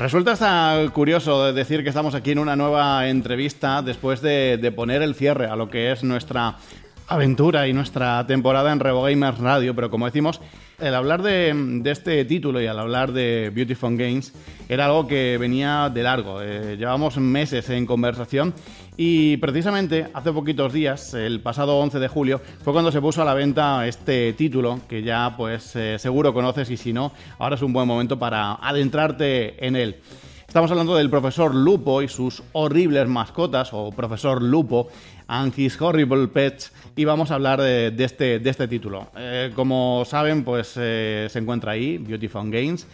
[0.00, 5.02] Resulta hasta curioso decir que estamos aquí en una nueva entrevista después de, de poner
[5.02, 6.56] el cierre a lo que es nuestra
[7.06, 10.40] aventura y nuestra temporada en Revo Gamers Radio, pero como decimos,
[10.78, 14.32] el hablar de, de este título y al hablar de Beautiful Games
[14.70, 16.40] era algo que venía de largo.
[16.40, 18.54] Eh, llevamos meses en conversación
[19.02, 23.24] y precisamente hace poquitos días, el pasado 11 de julio, fue cuando se puso a
[23.24, 27.62] la venta este título que ya pues eh, seguro conoces y si no, ahora es
[27.62, 29.96] un buen momento para adentrarte en él.
[30.46, 34.88] Estamos hablando del profesor Lupo y sus horribles mascotas, o profesor Lupo
[35.28, 39.12] and his horrible pets, y vamos a hablar de, este, de este título.
[39.16, 42.86] Eh, como saben, pues eh, se encuentra ahí, Beautiful Games.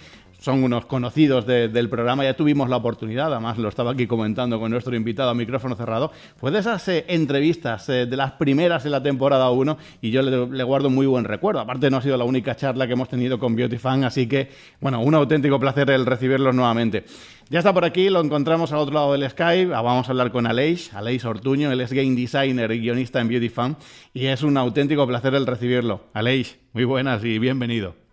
[0.46, 4.60] Son unos conocidos de- del programa, ya tuvimos la oportunidad, además lo estaba aquí comentando
[4.60, 8.84] con nuestro invitado a micrófono cerrado, pues de esas eh, entrevistas, eh, de las primeras
[8.84, 11.58] en la temporada 1, y yo le, guardo muy buen recuerdo.
[11.58, 15.00] Aparte no ha sido la única charla que hemos tenido con Beautifan, así que, bueno,
[15.00, 17.02] un auténtico placer el recibirlos nuevamente.
[17.50, 19.74] Ya está por aquí, lo encontramos al otro lado del Skype.
[19.74, 21.72] Ah, Vamos a hablar con Aleix, Aleix Ortuño.
[21.72, 23.76] Él es game designer y guionista en Beauty Fan.
[24.14, 26.04] Y es un auténtico placer el recibirlo.
[26.14, 28.05] Aleix, muy buenas y bienvenido.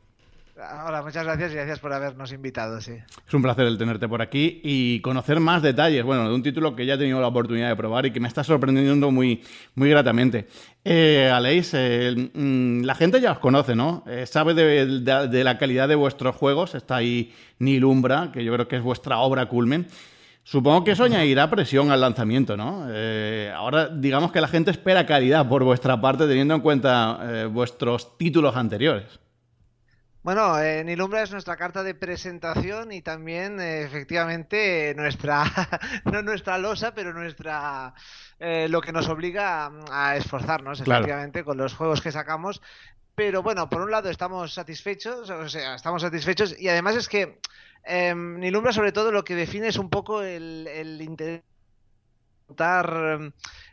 [0.85, 2.93] Hola, muchas gracias y gracias por habernos invitado, sí.
[3.27, 6.75] Es un placer el tenerte por aquí y conocer más detalles, bueno, de un título
[6.75, 9.43] que ya he tenido la oportunidad de probar y que me está sorprendiendo muy,
[9.75, 10.47] muy gratamente.
[10.83, 14.03] Eh, Aleix, eh, mm, la gente ya os conoce, ¿no?
[14.07, 16.75] Eh, sabe de, la calidad de vuestros juegos.
[16.75, 19.87] Está ahí Nilumbra, que yo creo que es vuestra obra culmen.
[20.43, 22.85] Supongo que eso añadirá presión al lanzamiento, ¿no?
[22.89, 28.17] Eh, ahora digamos que la gente espera calidad por vuestra parte teniendo en cuenta vuestros
[28.17, 29.22] títulos anteriores.
[30.23, 35.43] Bueno, eh, Nilumbra es nuestra carta de presentación y también, eh, efectivamente, eh, nuestra,
[36.05, 37.93] no nuestra losa, pero nuestra,
[38.39, 39.71] eh, lo que nos obliga a,
[40.11, 41.01] a esforzarnos, Claro.
[41.01, 42.61] efectivamente, con los juegos que sacamos.
[43.15, 47.39] Pero bueno, por un lado estamos satisfechos, o sea, estamos satisfechos y además es que
[47.85, 51.41] eh, Nilumbra sobre todo lo que define es un poco el, el interés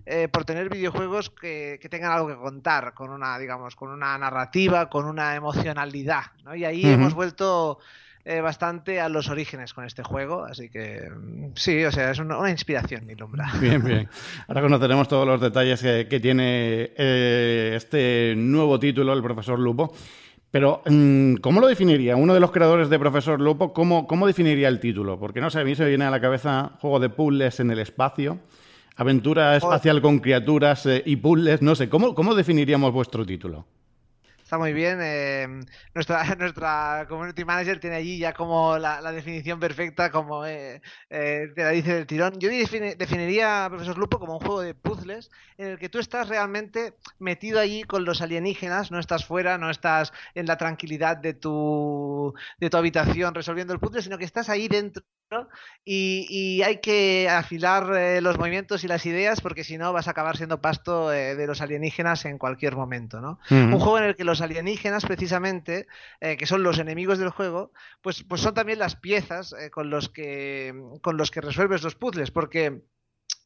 [0.07, 4.17] eh, por tener videojuegos que, que tengan algo que contar con una digamos con una
[4.17, 6.55] narrativa con una emocionalidad ¿no?
[6.55, 7.79] y ahí hemos vuelto
[8.25, 12.19] eh, bastante a los orígenes con este juego así que mm, sí o sea es
[12.19, 14.09] una, una inspiración Nilumbra Bien, bien.
[14.49, 19.93] Ahora conoceremos todos los detalles que, que tiene eh, este nuevo título, el profesor Lupo.
[20.51, 22.17] Pero, mm, ¿cómo lo definiría?
[22.17, 25.19] Uno de los creadores de Profesor Lupo, ¿cómo, cómo definiría el título?
[25.19, 27.71] Porque no sé, a mí se me viene a la cabeza juego de puzzles en
[27.71, 28.39] el espacio,
[29.01, 33.65] aventura espacial con criaturas eh, y puzzles, no sé, ¿cómo, ¿cómo definiríamos vuestro título?
[34.51, 34.99] Está muy bien.
[35.01, 35.47] eh,
[35.95, 41.47] nuestra, nuestra community manager tiene allí ya como la, la definición perfecta, como eh, eh,
[41.55, 42.33] te la dice del tirón.
[42.41, 46.29] Yo defini- definiría Profesor Lupo como un juego de puzzles en el que tú estás
[46.29, 51.33] realmente metido allí con los alienígenas, no estás fuera, no estás en la tranquilidad de
[51.35, 55.05] tu, de tu habitación resolviendo el puzzle, sino que estás ahí dentro.
[55.85, 60.09] Y, y hay que afilar eh, los movimientos y las ideas porque si no vas
[60.09, 63.39] a acabar siendo pasto eh, de los alienígenas en cualquier momento, ¿no?
[63.73, 65.87] Un juego en el que los alienígenas, precisamente,
[66.21, 67.73] eh, que son los enemigos del juego,
[68.03, 71.95] pues, pues son también las piezas eh, con, los que, con los que resuelves los
[71.95, 72.83] puzzles, porque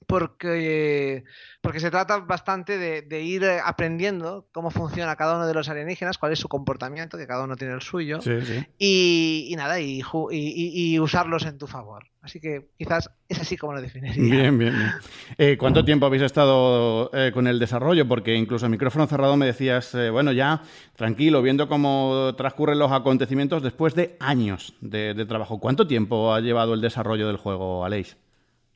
[0.06, 1.24] porque,
[1.60, 5.68] porque se trata bastante de, de, ir eh, aprendiendo cómo funciona cada uno de los
[5.68, 8.66] alienígenas, cuál es su comportamiento, que cada uno tiene el suyo, sí, sí.
[8.78, 12.04] Y, y, nada, y, y, y, usarlos en tu favor.
[12.24, 14.22] Así que quizás es así como lo definiría.
[14.22, 14.92] Bien, bien, bien.
[15.36, 18.08] Eh, ¿Cuánto tiempo habéis estado eh, con el desarrollo?
[18.08, 20.62] Porque incluso a micrófono cerrado me decías, eh, bueno, ya
[20.96, 25.60] tranquilo, viendo cómo transcurren los acontecimientos después de años de, de trabajo.
[25.60, 28.16] ¿Cuánto tiempo ha llevado el desarrollo del juego, Aleix?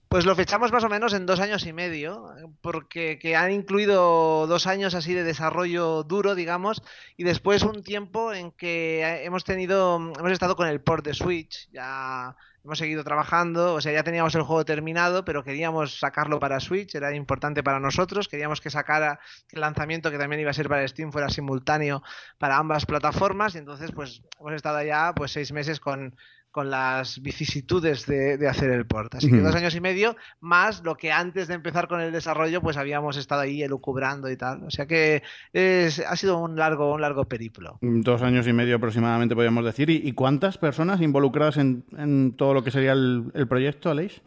[0.09, 2.31] Pues lo fechamos más o menos en dos años y medio,
[2.63, 6.83] porque que han incluido dos años así de desarrollo duro, digamos,
[7.19, 11.69] y después un tiempo en que hemos tenido, hemos estado con el port de Switch,
[11.73, 12.35] ya
[12.65, 16.95] hemos seguido trabajando, o sea, ya teníamos el juego terminado, pero queríamos sacarlo para Switch,
[16.95, 19.21] era importante para nosotros, queríamos que sacara
[19.53, 22.03] el lanzamiento que también iba a ser para Steam fuera simultáneo
[22.39, 26.17] para ambas plataformas, y entonces pues hemos estado ya pues seis meses con
[26.59, 29.15] con las vicisitudes de, de, hacer el port.
[29.15, 32.61] Así que dos años y medio, más lo que antes de empezar con el desarrollo,
[32.61, 34.65] pues habíamos estado ahí elucubrando y tal.
[34.65, 35.23] O sea que
[35.53, 37.79] es, ha sido un largo, un largo periplo.
[37.81, 39.89] Dos años y medio aproximadamente, podríamos decir.
[39.89, 44.21] ¿Y, y cuántas personas involucradas en, en, todo lo que sería el, el proyecto, Aleix?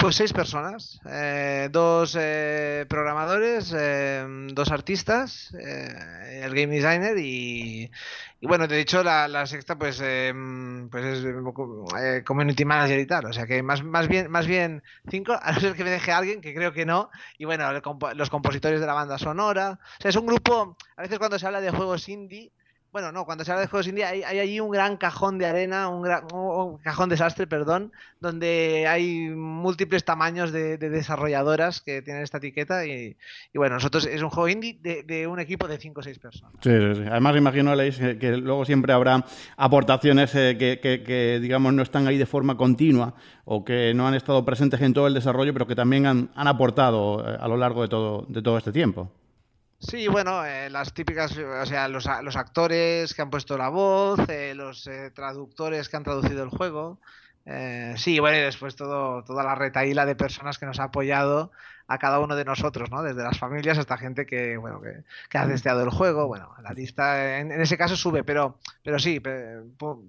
[0.00, 7.90] Pues seis personas, eh, dos eh, programadores, eh, dos artistas, eh, el game designer y,
[8.40, 13.32] y, bueno, de hecho la, la sexta pues, pues es community manager y tal, o
[13.34, 16.40] sea que más, más, bien, más bien cinco, a no ser que me deje alguien,
[16.40, 17.70] que creo que no, y bueno,
[18.14, 21.46] los compositores de la banda sonora, o sea, es un grupo, a veces cuando se
[21.46, 22.52] habla de juegos indie,
[22.92, 25.46] bueno, no, cuando se habla de juegos indie hay, hay allí un gran cajón de
[25.46, 26.26] arena, un, gran,
[26.82, 33.16] cajón desastre, perdón, donde hay múltiples tamaños de, de desarrolladoras que tienen esta etiqueta y,
[33.54, 36.54] bueno, nosotros es un juego indie de, un equipo de 5 o 6 personas.
[36.62, 37.02] Sí, sí, sí.
[37.08, 39.24] Además imagino, Leis, que, que, luego siempre habrá
[39.56, 43.14] aportaciones eh, que, que, que, digamos, no están ahí de forma continua
[43.44, 46.48] o que no han estado presentes en todo el desarrollo, pero que también han, han
[46.48, 49.12] aportado eh, a lo largo de todo, de todo este tiempo.
[49.82, 54.20] Sí, bueno, eh, las típicas, o sea, los, los, actores que han puesto la voz,
[54.28, 57.00] eh, los eh, traductores que han traducido el juego.
[57.46, 61.50] Eh, sí, bueno, y después todo, toda la retaíla de personas que nos ha apoyado
[61.90, 63.02] a cada uno de nosotros, ¿no?
[63.02, 66.28] Desde las familias hasta gente que, bueno, que, ha testeado el juego.
[66.28, 69.20] Bueno, la lista en, ese caso sube, pero, pero sí,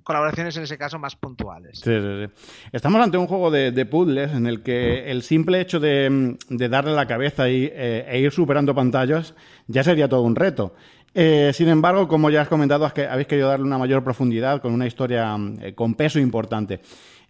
[0.04, 1.80] colaboraciones en ese caso más puntuales.
[1.80, 2.34] Sí, sí, sí.
[2.72, 7.08] Estamos ante un juego de, puzzles en el que el simple hecho de, darle la
[7.08, 9.34] cabeza y, eh, e ir superando pantallas
[9.66, 10.76] ya sería todo un reto.
[11.16, 14.86] Eh, sin embargo, como ya has comentado, habéis querido darle una mayor profundidad con una
[14.86, 16.80] historia eh, con peso importante.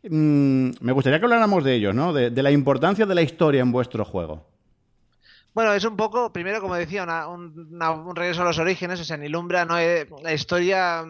[0.03, 2.13] Mm, me gustaría que habláramos de ello, ¿no?
[2.13, 4.48] De, la importancia de la historia en vuestro juego.
[5.53, 9.00] Bueno, es un poco, primero, como decía, un regreso a los orígenes.
[9.00, 11.03] O sea, en Ilumbra no la historia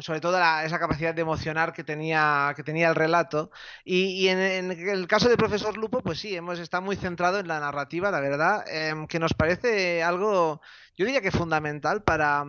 [0.00, 3.50] sobre todo esa capacidad de emocionar que tenía, que tenía el relato.
[3.84, 4.38] Y, en,
[4.70, 8.20] el caso de Profesor Lupo, pues sí, hemos estado muy centrado en la narrativa, la
[8.20, 10.60] verdad, eh, que nos parece algo,
[10.96, 12.44] yo diría que fundamental para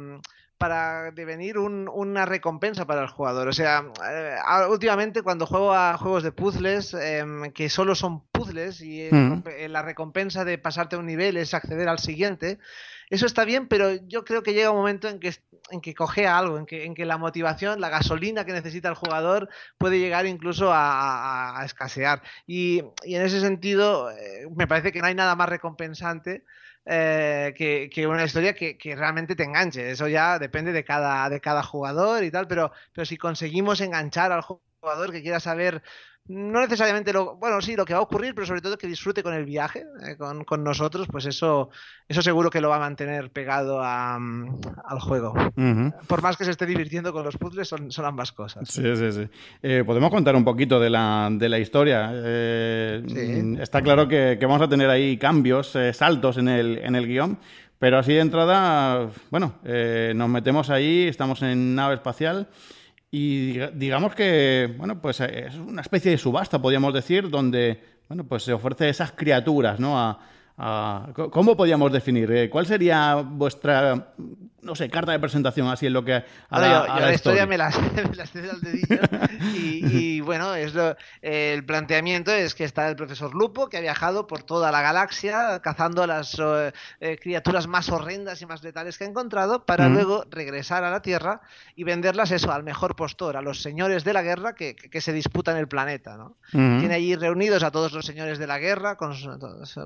[0.60, 3.48] para devenir un, una recompensa para el jugador.
[3.48, 4.36] O sea, eh,
[4.70, 7.26] últimamente cuando juego a juegos de puzzles, eh,
[7.56, 9.44] que solo son puzzles y mm.
[9.70, 12.60] la recompensa de pasarte un nivel es acceder al siguiente,
[13.10, 15.34] eso está bien, pero yo creo que llega un momento en que,
[15.72, 18.96] en que cogea algo, en que, en que la motivación, la gasolina que necesita el
[18.96, 22.22] jugador puede llegar incluso a, a, a escasear.
[22.46, 26.44] Y, y, en ese sentido, eh, me parece que no hay nada más recompensante
[26.92, 27.54] eh,
[27.94, 29.92] que, una historia que, que, realmente te enganche.
[29.92, 34.32] Eso ya depende de cada, de cada jugador y tal, pero, pero si conseguimos enganchar
[34.32, 35.84] al jugador que quiera saber
[36.30, 39.24] no necesariamente lo, bueno, sí, lo que va a ocurrir, pero sobre todo que disfrute
[39.24, 41.72] con el viaje, eh, con, con, nosotros, pues eso,
[42.08, 45.32] eso seguro que lo va a mantener pegado a, um, al juego.
[45.32, 45.94] Uh -huh.
[46.06, 48.70] Por más que se esté divirtiendo con los puzzles, son, son ambas cosas.
[48.70, 49.28] Sí, sí, sí.
[49.64, 52.12] Eh, Podemos contar un poquito de la, de la historia.
[52.14, 53.60] Eh, sí.
[53.60, 57.08] Está claro que, que, vamos a tener ahí cambios, eh, saltos en el, en el
[57.08, 57.40] guion.
[57.80, 62.48] Pero así de entrada, bueno, eh, nos metemos ahí, estamos en nave espacial
[63.12, 68.44] y digamos que, bueno, pues es una especie de subasta, podríamos decir, donde, bueno, pues
[68.44, 69.98] se ofrece esas criaturas, ¿no?
[69.98, 70.20] A,
[70.58, 72.32] a, ¿Cómo podríamos definir?
[72.32, 74.14] Eh, ¿Cuál sería vuestra,
[74.62, 77.14] no sé, carta de presentación así en lo que a, la, yo, a yo la,
[77.14, 77.58] historia, me
[78.10, 79.02] me las al dedillo
[79.56, 83.82] y, y, bueno, es lo, el planteamiento es que está el profesor Lupo que ha
[83.82, 86.38] viajado por toda la galaxia cazando a las
[87.00, 89.94] eh, criaturas más horrendas y más letales que ha encontrado para mm.
[89.94, 91.42] luego regresar a la Tierra
[91.76, 95.02] y venderlas eso al mejor postor, a los señores de la guerra que, que, que
[95.02, 96.38] se disputan el planeta, ¿no?
[96.54, 96.80] Mm.
[96.80, 99.30] Tiene allí reunidos a todos los señores de la guerra con su,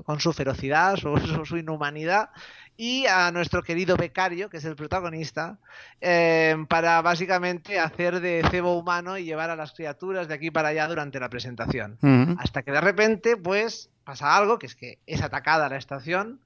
[0.04, 2.30] con su ferocidad, su, su, su inhumanidad
[2.76, 5.58] y a nuestro querido becario, que es es el protagonista,
[6.00, 10.68] eh, para básicamente hacer de cebo humano y llevar a las criaturas de aquí para
[10.68, 11.98] allá durante la presentación.
[12.38, 16.40] Hasta que de repente, pues, pasa algo, que es que es atacada la estación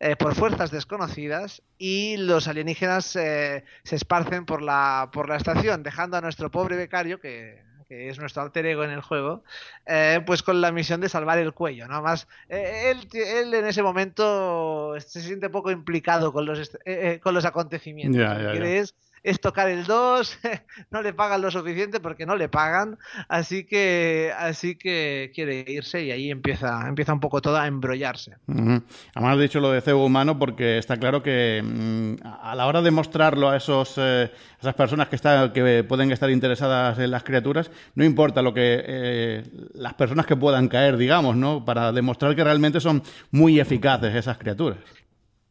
[0.00, 5.82] eh, por fuerzas desconocidas y los alienígenas eh, se esparcen por la, por la estación,
[5.82, 9.44] dejando a nuestro pobre becario, que, que es nuestro alter ego en el juego,
[9.86, 12.02] eh, pues con la misión de salvar el cuello, ¿no?
[12.02, 17.20] Más, eh, él, él en ese momento se siente poco implicado con los, eh, eh,
[17.22, 18.20] con los acontecimientos.
[18.64, 20.38] Es es tocar el 2,
[20.92, 26.04] no le pagan lo suficiente porque no le pagan, así que así que quiere irse
[26.04, 28.36] y ahí empieza empieza un poco todo a embrollarse.
[28.46, 28.82] Ujú.
[29.14, 32.82] Además, has dicho lo de cebo humano porque está claro que mm, a la hora
[32.82, 37.24] de mostrarlo a esos, eh, esas personas que, está- que pueden estar interesadas en las
[37.24, 39.42] criaturas, no importa lo que eh,
[39.74, 41.64] las personas que puedan caer, digamos, ¿no?
[41.64, 44.78] Para demostrar que realmente son muy eficaces esas criaturas.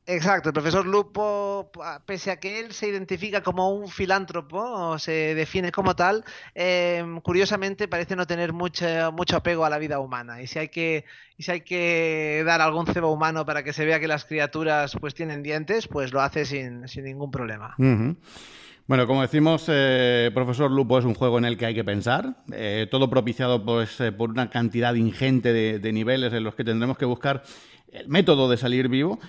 [0.05, 4.99] Exacto, el profesor Lupo, a- pese a que él se identifica como un filántropo o
[4.99, 9.99] se define como tal, eh, curiosamente parece no tener mucho, mucho apego a la vida
[9.99, 10.41] humana.
[10.41, 11.05] Y si hay que,
[11.37, 14.97] y si hay que dar algún cebo humano para que se vea que las criaturas
[14.99, 17.73] pues tienen dientes, pues lo hace sin, sin ningún problema.
[18.85, 22.43] Bueno, como decimos, eh, Profesor Lupo es un juego en el que hay que pensar,
[22.51, 26.97] eh, todo propiciado pues, eh, por una cantidad ingente de niveles en los que tendremos
[26.97, 27.43] que buscar
[27.93, 29.19] el método de salir vivo.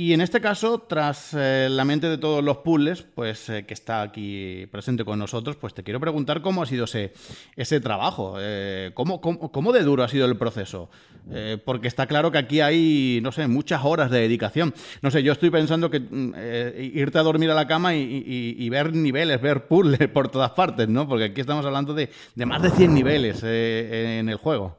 [0.00, 3.74] Y en este caso, tras eh, la mente de todos los puzzles, pues eh, que
[3.74, 7.12] está aquí presente con nosotros, pues te quiero preguntar cómo ha sido ese,
[7.56, 10.88] ese trabajo, eh, cómo, cómo- cómo de duro ha sido el proceso,
[11.32, 14.72] Eh, porque está claro que aquí hay, no sé, muchas horas de dedicación.
[15.02, 18.00] No sé, yo estoy pensando que mm, eh, irte a dormir a la cama y,
[18.00, 21.08] y- y ver niveles, ver puzzles por todas partes, ¿no?
[21.08, 24.76] Porque aquí estamos hablando de, de más de 100 niveles en el juego.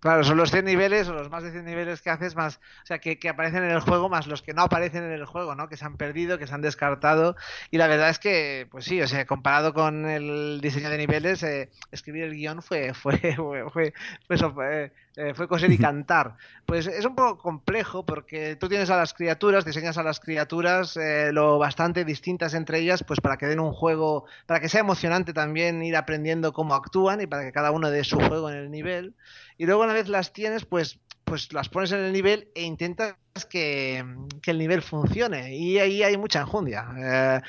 [0.00, 2.86] Claro, son los 100 niveles o los más de 100 niveles que haces más, o
[2.86, 5.56] sea, que, que aparecen en el juego más los que no aparecen en el juego,
[5.56, 5.68] ¿no?
[5.68, 7.34] Que se han perdido, que se han descartado.
[7.72, 11.42] Y la verdad es que, pues sí, o sea, comparado con el diseño de niveles,
[11.42, 13.92] eh, escribir el guion fue, fue, fue, fue,
[14.28, 16.36] fue, fue, eh, fue coser y cantar.
[16.66, 20.96] Pues es un poco complejo porque tú tienes a las criaturas, diseñas a las criaturas
[20.96, 24.80] eh, lo bastante distintas entre ellas, pues para que den un juego, para que sea
[24.80, 28.56] emocionante también ir aprendiendo cómo actúan y para que cada uno dé su juego en
[28.56, 29.14] el nivel.
[29.56, 33.16] Y luego una vez las tienes, pues, pues las pones en el nivel e intentas
[33.50, 34.04] que,
[34.42, 35.54] que el nivel funcione.
[35.54, 36.86] Y ahí hay mucha enjundia.
[36.98, 37.40] Eh,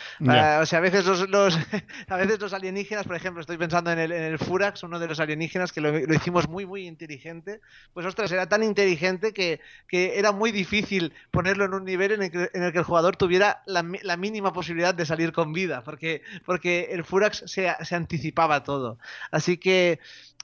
[0.57, 1.57] eh, o sea, a veces los, los-
[2.07, 5.07] a veces los alienígenas, por ejemplo, estoy pensando en el, en el Furax, uno de
[5.07, 7.61] los alienígenas que lo, lo hicimos muy, muy inteligente.
[7.93, 12.23] Pues ostras, era tan inteligente que, que era muy difícil ponerlo en un nivel en
[12.23, 15.53] el que, en el que el jugador tuviera la, la mínima posibilidad de salir con
[15.53, 18.99] vida, porque, porque el Furax se, se anticipaba todo.
[19.31, 19.99] Así que,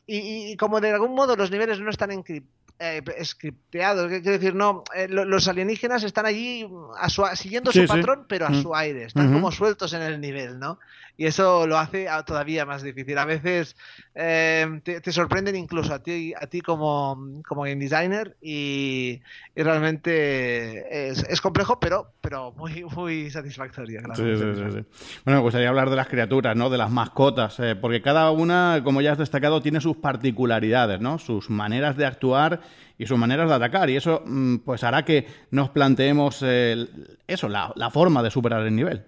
[0.07, 2.45] y, y- como de algún modo los niveles no están encrip-
[2.79, 4.53] eh, scripteados, ¿qué quiero decir?
[4.55, 6.67] No, eh, lo- los alienígenas están allí
[6.99, 7.87] a su a- siguiendo Sí, su sí.
[7.87, 8.61] patrón, pero a Mm.
[8.61, 10.79] su aire, están como sueltos en el nivel, ¿no?
[11.17, 13.17] Y eso lo hace todavía más difícil.
[13.17, 13.77] A veces
[14.13, 19.21] eh, te, te sorprenden incluso a ti, a ti como, como game designer y,
[19.55, 24.01] y realmente es, es complejo, pero, pero muy, muy Sí, satisfactorio.
[24.05, 24.85] sí.
[25.23, 26.69] Bueno, me gustaría hablar de las criaturas, ¿no?
[26.69, 31.17] De las mascotas, eh, porque cada una, como ya has destacado, tiene sus particularidades, ¿no?
[31.19, 32.61] Sus maneras de actuar
[32.97, 33.89] y sus maneras de atacar.
[33.89, 38.31] Y eso, mm, pues, hará que nos planteemos eh, el- eso, la, la forma de
[38.31, 39.03] superar el nivel.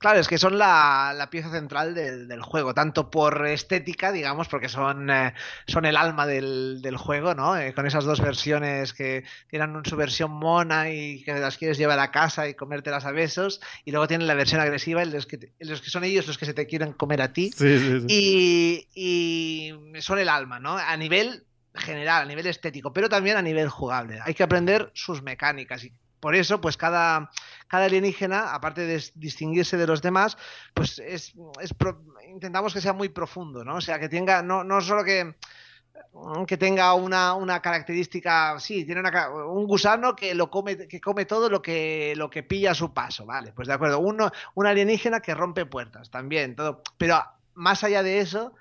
[0.00, 4.46] Claro, es que son la, la pieza central del, del juego, tanto por estética, digamos,
[4.46, 5.34] porque son, eh,
[5.66, 7.56] son el alma del, del juego, ¿no?
[7.56, 11.98] Eh, con esas dos versiones que tienen su versión mona y que las quieres llevar
[11.98, 15.38] a casa y comértelas a besos, y luego tienen la versión agresiva en los que,
[15.38, 17.50] te- en los que son ellos los que se te quieren comer a ti.
[17.50, 18.06] Sí, sí, sí.
[18.08, 20.76] Y, y son el alma, ¿no?
[20.78, 21.42] A nivel
[21.78, 24.20] general, a nivel estético, pero también a nivel jugable.
[24.24, 27.30] Hay que aprender sus mecánicas y por eso, pues cada,
[27.68, 30.36] cada alienígena, aparte de distinguirse de los demás,
[30.74, 33.76] pues es, es pro- intentamos que sea muy profundo, ¿no?
[33.76, 35.34] O sea, que tenga, no, no solo que
[36.46, 41.24] que tenga una, una característica, sí, tiene una un gusano que lo come, que come
[41.24, 44.66] todo lo que, lo que pilla a su paso, vale, pues de acuerdo, uno, un
[44.66, 47.22] alienígena que rompe puertas, también, todo, pero
[47.54, 48.54] más allá de eso,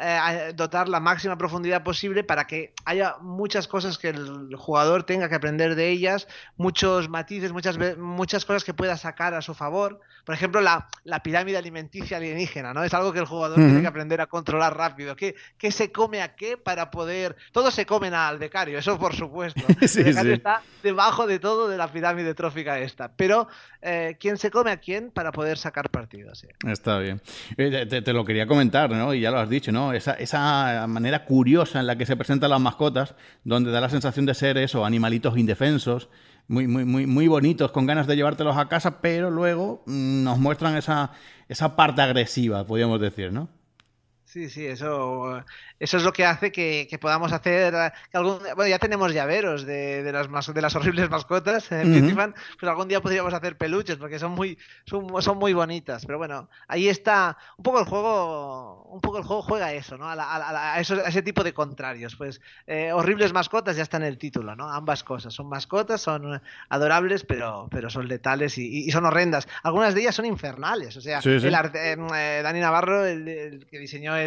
[0.00, 5.28] eh, dotar la máxima profundidad posible para que haya muchas cosas que el jugador tenga
[5.28, 10.00] que aprender de ellas, muchos matices, muchas, muchas cosas que pueda sacar a su favor.
[10.24, 12.82] Por ejemplo, la, la pirámide alimenticia alienígena, ¿no?
[12.82, 15.14] Es algo que el jugador tiene que aprender a controlar rápido.
[15.16, 17.36] ¿Qué, qué se come a qué para poder...?
[17.52, 19.60] Todos se comen al becario, eso por supuesto.
[19.86, 20.36] Sí, el becario sí.
[20.38, 23.12] está debajo de todo de la pirámide trófica esta.
[23.14, 23.48] Pero,
[23.82, 26.34] eh, ¿quién se come a quién para poder sacar partido?
[26.34, 26.48] Sí.
[26.66, 27.20] Está bien.
[27.58, 29.12] Eh, te- te lo quería comentar, ¿no?
[29.12, 29.83] Y ya lo has dicho, ¿no?
[29.92, 33.14] Esa, esa manera curiosa en la que se presentan las mascotas,
[33.44, 36.08] donde da la sensación de ser eso, animalitos indefensos,
[36.48, 40.38] muy, muy, muy, muy bonitos, con ganas de llevártelos a casa, pero luego mm, nos
[40.38, 41.12] muestran esa,
[41.48, 43.48] esa parte agresiva, podríamos decir, ¿no?
[44.34, 45.44] Sí, sí, eso,
[45.78, 47.72] eso es lo que hace que, que podamos hacer.
[48.10, 51.92] Que algún, bueno, ya tenemos llaveros de, de, las, mas- de las horribles mascotas en
[51.92, 52.00] Ujú.
[52.00, 56.04] Pizziman, pues algún día podríamos hacer peluches porque son muy, son, son muy bonitas.
[56.04, 57.38] Pero bueno, ahí está.
[57.58, 60.08] Un poco el juego, un poco el juego juega a eso, ¿no?
[60.10, 62.16] A, la- a la- a la- a eso- a ese tipo de contrarios.
[62.16, 64.68] Pues eh, horribles mascotas ya está en el título, ¿no?
[64.68, 65.32] Ambas cosas.
[65.32, 69.46] Son mascotas, son adorables, pero, pero son letales y, y- son horrendas.
[69.62, 70.96] Algunas de ellas son infernales.
[70.96, 71.46] O sea, Sí, sí.
[71.46, 74.23] el eh, eh, Dani Navarro, el, el que diseñó el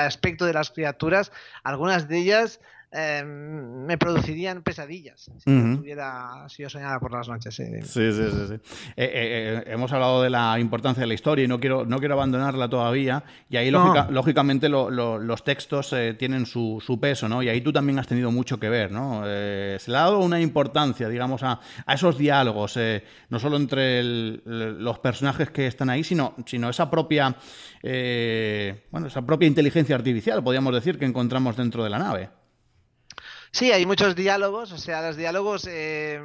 [0.00, 1.32] aspecto de las criaturas,
[1.62, 2.60] algunas de ellas
[2.92, 7.54] eh, me producirían pesadillas si, yo tuviera- si yo soñara por las noches.
[7.54, 7.64] sí.
[7.82, 8.46] Sí, sí, sí.
[8.48, 8.54] sí.
[8.54, 8.60] Eh,
[8.96, 12.14] eh, eh, hemos hablado de la importancia de la historia y no quiero, no quiero
[12.14, 13.24] abandonarla todavía.
[13.48, 13.78] Y ahí, No.
[13.86, 17.42] lógica- lógicamente, lo- lo- los textos eh, tienen su, su peso, ¿no?
[17.42, 19.22] Y ahí tú también has tenido mucho que ver, ¿no?
[19.26, 23.56] Eh, se le ha dado una importancia, digamos, a, a esos diálogos, eh, no solo
[23.56, 24.42] entre el-
[24.78, 27.34] los personajes que están ahí, sino, sino esa propia,
[27.82, 32.30] eh, bueno, esa propia inteligencia artificial, podríamos decir, que encontramos dentro de la nave.
[33.54, 36.18] Sí, hay muchos diálogos, o sea, los diálogos eh,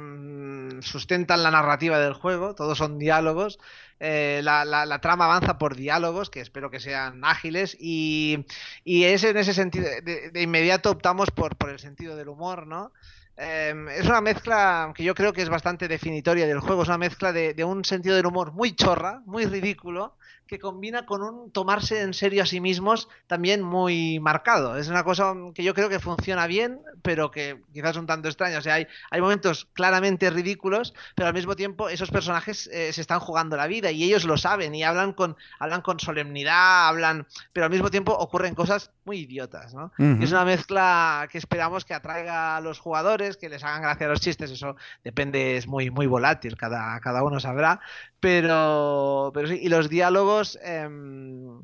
[0.80, 3.58] sustentan la narrativa del juego, todos son diálogos.
[4.00, 8.46] eh, la, la- la trama avanza por diálogos, que espero que sean ágiles, y,
[8.84, 12.66] y es en ese sentido, de, de inmediato optamos por, por el sentido del humor,
[12.66, 12.92] ¿no?
[13.40, 16.98] Eh, es una mezcla que yo creo que es bastante definitoria del juego, es una
[16.98, 20.16] mezcla de, de un sentido del humor muy chorra, muy ridículo,
[20.48, 24.76] que combina con un tomarse en serio a sí mismos también muy marcado.
[24.76, 28.58] Es una cosa que yo creo que funciona bien, pero que quizás un tanto extraña.
[28.58, 33.00] O sea, hay, hay momentos claramente ridículos, pero al mismo tiempo esos personajes eh, se
[33.02, 37.26] están jugando la vida y ellos lo saben y hablan con, hablan con solemnidad, hablan,
[37.52, 39.92] pero al mismo tiempo ocurren cosas muy idiotas, ¿no?
[39.98, 44.20] Es una mezcla que esperamos que atraiga a los jugadores, que les hagan gracia los
[44.20, 47.80] chistes, eso depende, es muy, muy volátil, cada, cada uno sabrá,
[48.20, 51.62] pero, pero sí, y los diálogos, em,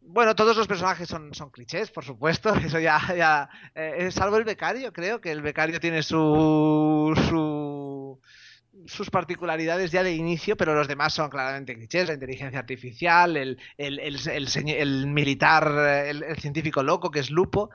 [0.00, 4.44] bueno, todos los personajes son, son clichés, por supuesto, eso ya, ya eh, salvo el
[4.44, 8.20] becario, creo que el becario tiene su, su
[8.86, 13.58] sus particularidades ya de inicio, pero los demás son claramente clichés, la inteligencia artificial, el,
[13.76, 17.70] el, el, militar, eh, el científico loco que es Lupo,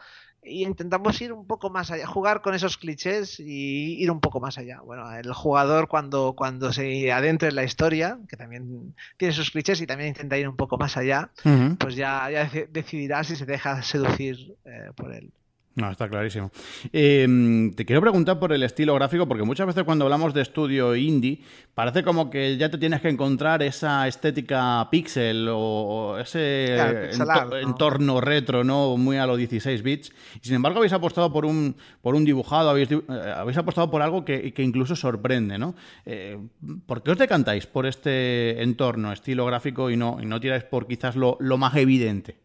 [0.45, 4.39] y intentamos ir un poco más allá, jugar con esos clichés y ir un poco
[4.39, 4.81] más allá.
[4.81, 9.81] Bueno, el jugador cuando, cuando se adentre en la historia, que también tiene sus clichés
[9.81, 11.31] y también intenta ir un poco más allá,
[11.77, 15.31] pues ya, ya deci- decidirá si se deja seducir eh, por él.
[15.75, 16.51] No, está clarísimo.
[16.91, 20.95] Eh, te quiero preguntar por el estilo gráfico, porque muchas veces cuando hablamos de estudio
[20.95, 21.39] indie,
[21.73, 27.09] parece como que ya te tienes que encontrar esa estética pixel o, ese Claro, ento-
[27.09, 27.57] pixel art, ¿no?
[27.57, 28.97] entorno retro, ¿no?
[28.97, 30.11] Muy a los 16 bits.
[30.43, 33.01] Y sin embargo, habéis apostado por un, por un dibujado, habéis, eh,
[33.35, 35.73] habéis apostado por algo que, que incluso sorprende, ¿no?
[36.05, 36.37] Eh,
[36.85, 40.85] ¿Por qué os decantáis por este entorno, estilo gráfico, y no, y no tiráis por
[40.85, 42.42] quizás lo, lo más evidente?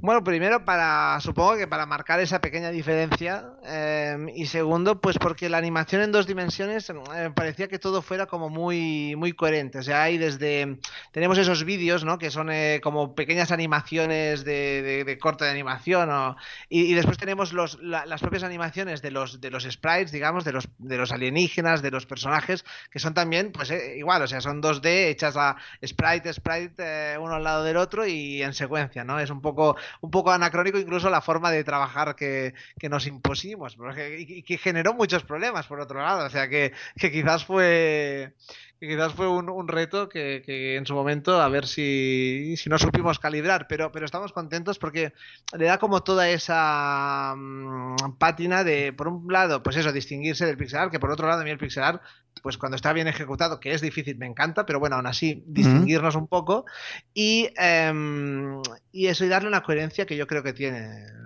[0.00, 5.48] Bueno, primero para, supongo que para marcar esa pequeña diferencia eh, y segundo, pues porque
[5.48, 9.78] la animación en dos dimensiones eh, parecía que todo fuera como muy, muy coherente.
[9.78, 10.78] O sea, hay desde,
[11.10, 12.16] tenemos esos vídeos, ¿no?
[12.16, 16.36] Que son eh, como pequeñas animaciones de, de- de corte de animación o-
[16.68, 20.44] y, y después tenemos los, la- las propias animaciones de los, de los sprites, digamos,
[20.44, 24.28] de los, de los alienígenas, de los personajes, que son también, pues eh, igual, o
[24.28, 28.54] sea, son 2D hechas a sprite, sprite, eh, uno al lado del otro y en
[28.54, 29.18] secuencia, ¿no?
[29.18, 33.76] Es un poco un poco anacrónico incluso la forma de trabajar que, que nos impusimos
[34.18, 38.34] y que generó muchos problemas por otro lado, o sea que, que quizás fue
[38.80, 42.70] que quizás fue un, un reto que, que en su momento a ver si, si
[42.70, 45.12] no supimos calibrar, pero, pero estamos contentos porque
[45.56, 50.56] le da como toda esa mm, pátina de, por un lado, pues eso, distinguirse del
[50.56, 52.02] pixel art, que por otro lado a mí el pixel art,
[52.40, 56.14] pues cuando está bien ejecutado, que es difícil, me encanta, pero bueno, aún así, distinguirnos
[56.14, 56.64] un poco
[57.12, 58.60] y, em,
[58.92, 61.17] y eso, y darle una coherencia que yo creo que tiene.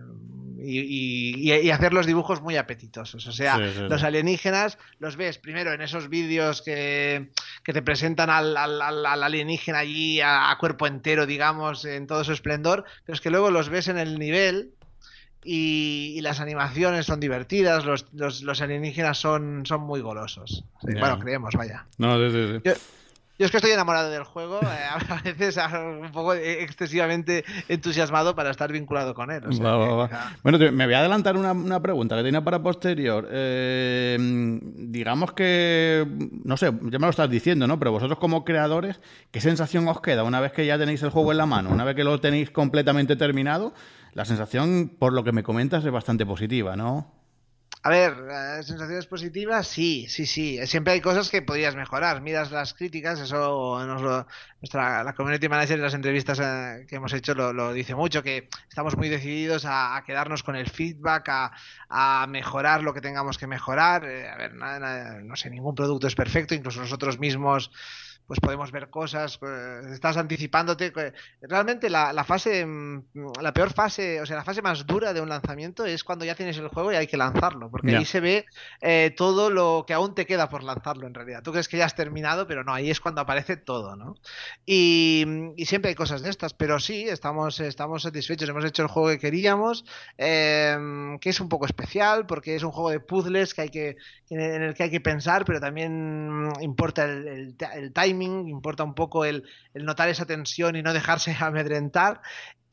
[0.64, 0.81] Y,
[1.42, 3.27] y- y hacer los dibujos muy apetitosos.
[3.27, 3.85] O sea, Sí, sí, sí.
[3.88, 7.31] los alienígenas los ves primero en esos vídeos que,
[7.64, 12.07] que te presentan al, al- al- al alienígena allí a, a cuerpo entero, digamos, en
[12.07, 14.70] todo su esplendor, pero es que luego los ves en el nivel
[15.44, 20.64] y, y las animaciones son divertidas, los, los- los alienígenas son, son muy golosos.
[20.83, 21.87] Bueno, creemos, vaya.
[21.98, 22.61] No, sí, sí, sí.
[22.64, 22.72] Yo,
[23.38, 24.66] yo es que estoy enamorado del juego, eh,
[25.08, 25.58] a veces
[26.02, 29.42] un poco excesivamente entusiasmado para estar vinculado con él.
[29.46, 30.08] o sea Va, va, que va.
[30.08, 33.28] quizá- Bueno, me voy a adelantar una, una pregunta que tenía para posterior.
[33.30, 34.16] Eh,
[34.76, 36.06] digamos que,
[36.44, 37.78] no sé, ya me lo estás diciendo, ¿no?
[37.78, 41.32] Pero vosotros como creadores, ¿qué sensación os queda una vez que ya tenéis el juego
[41.32, 41.70] en la mano?
[41.70, 43.72] Una vez que lo tenéis completamente terminado,
[44.14, 47.10] la sensación, por lo que me comentas, es bastante positiva, ¿no?
[47.84, 50.64] A ver, eh, sensaciones positivas, sí, sí, sí.
[50.68, 52.20] Siempre hay cosas que podrías mejorar.
[52.20, 54.26] Miras las críticas, eso nos lo,
[54.60, 58.48] nuestra la community manager en las entrevistas eh, que hemos hecho lo, dice mucho, que
[58.68, 61.52] estamos muy decididos a, a quedarnos con el feedback, a,
[61.88, 64.04] a, mejorar lo que tengamos que mejorar.
[64.04, 67.72] Eh, a ver, nada, nada, no sé, ningún producto es perfecto, incluso nosotros mismos
[68.26, 69.38] pues podemos ver cosas,
[69.92, 70.92] estás anticipándote.
[71.42, 73.02] Realmente la, la, fase, mm,
[73.40, 76.35] la peor fase, o sea, la fase más dura de un lanzamiento es cuando ya
[76.35, 77.98] tienes el juego y hay que lanzarlo, porque yeah.
[77.98, 78.46] ahí se ve
[78.80, 81.42] eh, todo lo que aún te queda por lanzarlo en realidad.
[81.42, 84.14] Tú crees que ya has terminado, pero no, ahí es cuando aparece todo, ¿no?
[84.64, 88.88] Y, y siempre hay cosas de estas, pero sí, estamos, estamos satisfechos, hemos hecho el
[88.88, 89.85] juego que queríamos,
[90.16, 93.96] eh, que es un poco especial, porque es un juego de puzzles que hay que,
[94.30, 98.85] en el que hay que pensar, pero también importa el, el, el timing timing, importa
[98.85, 99.44] un poco el,
[99.75, 102.20] el, notar esa tensión y no dejarse amedrentar.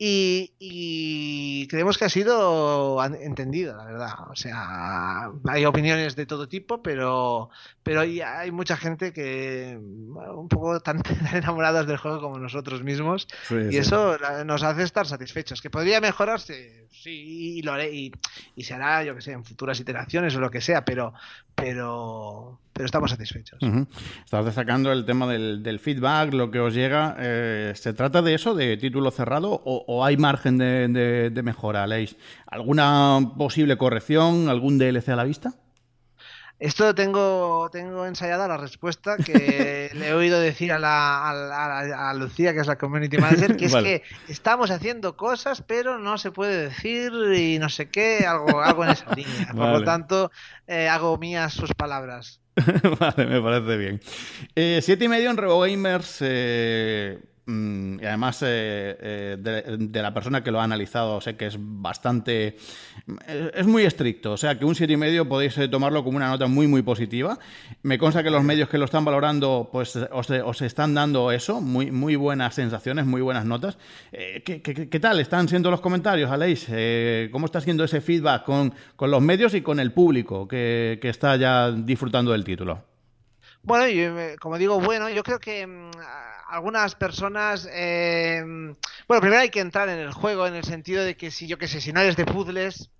[0.02, 4.30] Y, y, creemos que ha sido entendido, la verdad.
[4.30, 7.50] O sea, hay opiniones de todo tipo, pero,
[7.82, 11.02] pero hay, hay mucha gente que bueno, un poco tan,
[11.34, 13.28] enamoradas del juego como nosotros mismos.
[13.46, 13.76] Sí, y sí.
[13.76, 15.60] eso nos hace estar satisfechos.
[15.60, 16.86] ¿Que podría mejorarse?
[16.90, 17.94] Sí, y lo haré.
[17.94, 18.12] Y,
[18.56, 21.12] y se hará, yo que sé, en futuras iteraciones o lo que sea, pero,
[21.54, 23.62] pero, pero estamos satisfechos.
[23.62, 23.86] Uh -huh.
[24.24, 27.16] Estás destacando el tema del, del, feedback, lo que os llega.
[27.18, 31.42] Eh, ¿Se trata de eso, de título cerrado, o, o hay margen de, de, de
[31.42, 32.14] mejora, Leis?
[32.46, 35.54] ¿Alguna posible corrección, algún DLC a la vista?
[36.60, 42.10] Esto tengo, tengo ensayada la respuesta que le he oído decir a, la, a, la,
[42.10, 43.94] a, Lucía, que es la community manager, que vale.
[43.96, 48.60] es que estamos haciendo cosas, pero no se puede decir y no sé qué, algo,
[48.60, 49.48] algo en esa línea.
[49.48, 49.78] Por vale.
[49.80, 50.30] lo tanto,
[50.68, 52.40] eh, hago mías sus palabras.
[53.00, 54.00] vale, me parece bien.
[54.54, 56.18] Eh, siete y medio en RevoGamers.
[56.20, 57.18] Eh,
[58.00, 62.56] y además eh, eh, de, la persona que lo ha analizado sé que es bastante
[63.54, 64.32] es muy estricto.
[64.32, 66.82] O sea que un siete y medio podéis eh, tomarlo como una nota muy muy
[66.82, 67.38] positiva.
[67.82, 71.90] Me consta que los medios que lo están valorando pues os, están dando eso muy
[71.90, 73.78] muy buenas sensaciones muy buenas notas.
[74.10, 76.68] ¿qué, qué, qué, tal están siendo los comentarios Aleix
[77.30, 81.08] cómo está siendo ese feedback con, con los medios y con el público que, que
[81.08, 82.90] está ya disfrutando del título
[83.62, 85.90] bueno, como digo, bueno, yo creo que mmm,
[86.50, 88.42] algunas personas, eh,
[89.06, 91.58] bueno, primero hay que entrar en el juego en el sentido de que si yo
[91.58, 92.90] qué sé, si de puzzles,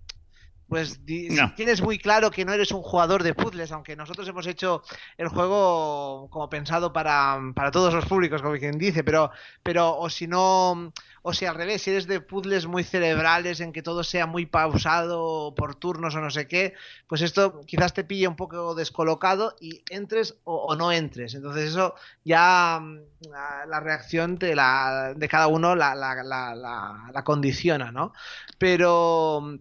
[0.70, 1.52] pues no.
[1.56, 4.84] tienes muy claro que no eres un jugador de puzzles, aunque nosotros hemos hecho
[5.18, 9.32] el juego como pensado para, para todos los públicos, como quien dice, pero,
[9.64, 13.72] pero o si no, o si al revés, si eres de puzzles muy cerebrales, en
[13.72, 16.74] que todo sea muy pausado por turnos o no sé qué,
[17.08, 21.34] pues esto quizás te pille un poco descolocado y entres o, o no entres.
[21.34, 22.80] Entonces eso ya
[23.28, 28.12] la, la reacción de, la, de cada uno la, la, la condiciona, ¿no?
[28.56, 29.58] Pero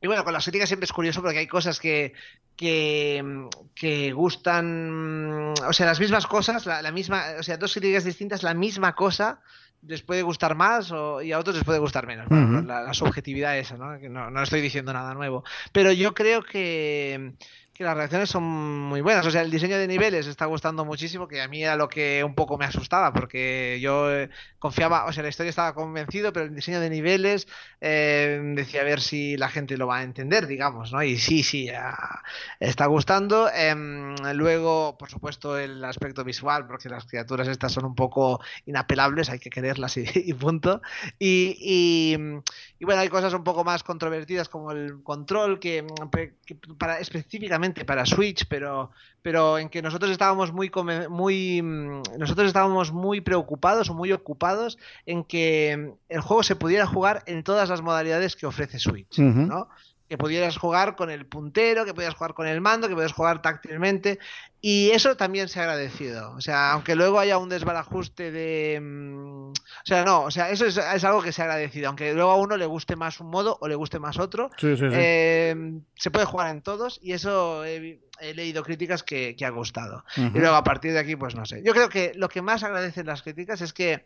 [0.00, 2.12] y bueno, con las críticas siempre es curioso porque hay cosas que,
[2.56, 8.04] que, que gustan, o sea, las mismas cosas, la, la, misma, o sea, dos críticas
[8.04, 9.40] distintas, la misma cosa
[9.86, 12.26] les puede gustar más o, y a otros les puede gustar menos.
[12.30, 12.66] Uh -huh.
[12.66, 13.98] la, la, subjetividad esa, ¿no?
[13.98, 15.44] Que no, no estoy diciendo nada nuevo.
[15.72, 17.34] Pero yo creo que
[17.76, 19.26] que las reacciones son muy buenas.
[19.26, 22.24] O sea, el diseño de niveles está gustando muchísimo, que a mí era lo que
[22.24, 26.46] un poco me asustaba, porque yo eh, confiaba, o sea, la historia estaba convencido, pero
[26.46, 27.46] el diseño de niveles
[27.80, 31.02] eh, decía a ver si la gente lo va a entender, digamos, ¿no?
[31.02, 31.68] Y sí, sí,
[32.60, 33.50] está gustando.
[33.54, 33.74] Eh,
[34.34, 39.38] luego, por supuesto, el aspecto visual, porque las criaturas estas son un poco inapelables, hay
[39.38, 40.80] que quererlas y, punto.
[41.18, 42.16] Y,
[42.78, 45.86] y, bueno, hay cosas un poco más controvertidas como el control, que,
[46.46, 48.90] que para específicamente para Switch, pero,
[49.22, 50.70] pero en que nosotros estábamos muy,
[51.08, 51.62] muy,
[52.18, 57.42] nosotros estábamos muy preocupados o muy ocupados en que el juego se pudiera jugar en
[57.42, 59.46] todas las modalidades que ofrece Switch, uh -huh.
[59.46, 59.68] ¿no?
[60.08, 63.42] Que pudieras jugar con el puntero, que pudieras jugar con el mando, que pudieras jugar
[63.42, 64.18] táctilmente.
[64.60, 66.32] Y eso también se ha agradecido.
[66.32, 68.80] O sea, aunque luego haya un desbarajuste de.
[68.80, 69.52] O
[69.84, 71.88] sea, no, o sea, eso es, es, algo que se ha agradecido.
[71.88, 74.76] Aunque luego a uno le guste más un modo o le guste más otro, sí,
[74.76, 74.96] sí, sí.
[74.96, 75.54] Eh,
[75.94, 80.04] se puede jugar en todos y eso he, he leído críticas que, que ha gustado.
[80.16, 80.36] Uh -huh.
[80.36, 81.62] Y luego a partir de aquí, pues no sé.
[81.64, 84.04] Yo creo que lo que más agradecen las críticas es que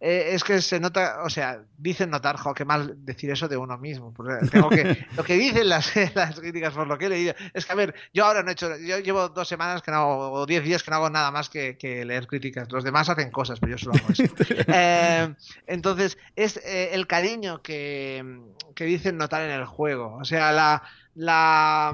[0.00, 3.58] eh, es que se nota, o sea, dicen notar, jo, qué mal decir eso de
[3.58, 4.14] uno mismo.
[4.50, 7.72] Tengo que, lo que dicen las, las críticas por lo que he leído, es que
[7.72, 10.46] a ver, yo ahora no he hecho, yo llevo dos semanas que no hago, o
[10.46, 12.72] diez días que no hago nada más que, que leer críticas.
[12.72, 14.24] Los demás hacen cosas, pero yo solo hago eso.
[14.68, 15.34] eh,
[15.66, 18.40] entonces, es eh, el cariño que,
[18.74, 20.16] que dicen notar en el juego.
[20.16, 20.82] O sea, la,
[21.14, 21.92] la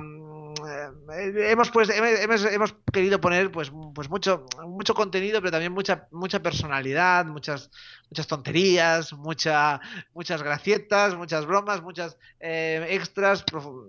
[1.18, 6.06] eh, hemos pues hemos, hemos, querido poner pues pues mucho mucho contenido pero también mucha
[6.12, 7.70] mucha personalidad muchas
[8.10, 9.80] muchas tonterías mucha
[10.14, 13.44] muchas gracietas muchas bromas muchas eh, extras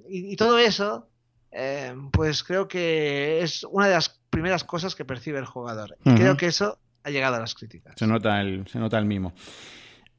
[0.10, 1.10] y, y, todo eso
[1.52, 5.98] eh, pues creo que es una de las primeras cosas que percibe el jugador.
[6.04, 7.96] Y creo que eso ha llegado a las críticas.
[7.98, 9.06] Se nota el, se nota el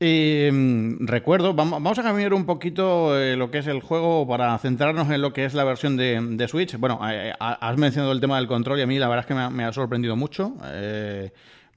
[0.00, 0.96] mismo.
[1.00, 5.20] recuerdo, vamos, a cambiar un poquito eh, lo que es el juego para centrarnos en
[5.22, 6.76] lo que es la versión de, Switch.
[6.78, 9.54] Bueno, eh, has mencionado el tema del control y a mí la verdad es que
[9.54, 10.54] me ha sorprendido mucho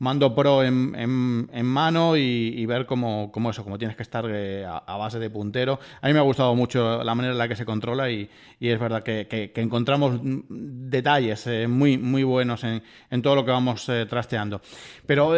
[0.02, 4.98] mando pro en, en, mano y, ver cómo, eso, cómo tienes que estar eh, a,
[4.98, 5.80] base de puntero.
[6.02, 8.28] A mí me ha gustado mucho la manera en la que se controla y,
[8.60, 14.08] es verdad que, encontramos detalles eh, muy, muy buenos en, todo lo que vamos eh,
[14.10, 14.60] trasteando.
[15.06, 15.36] Pero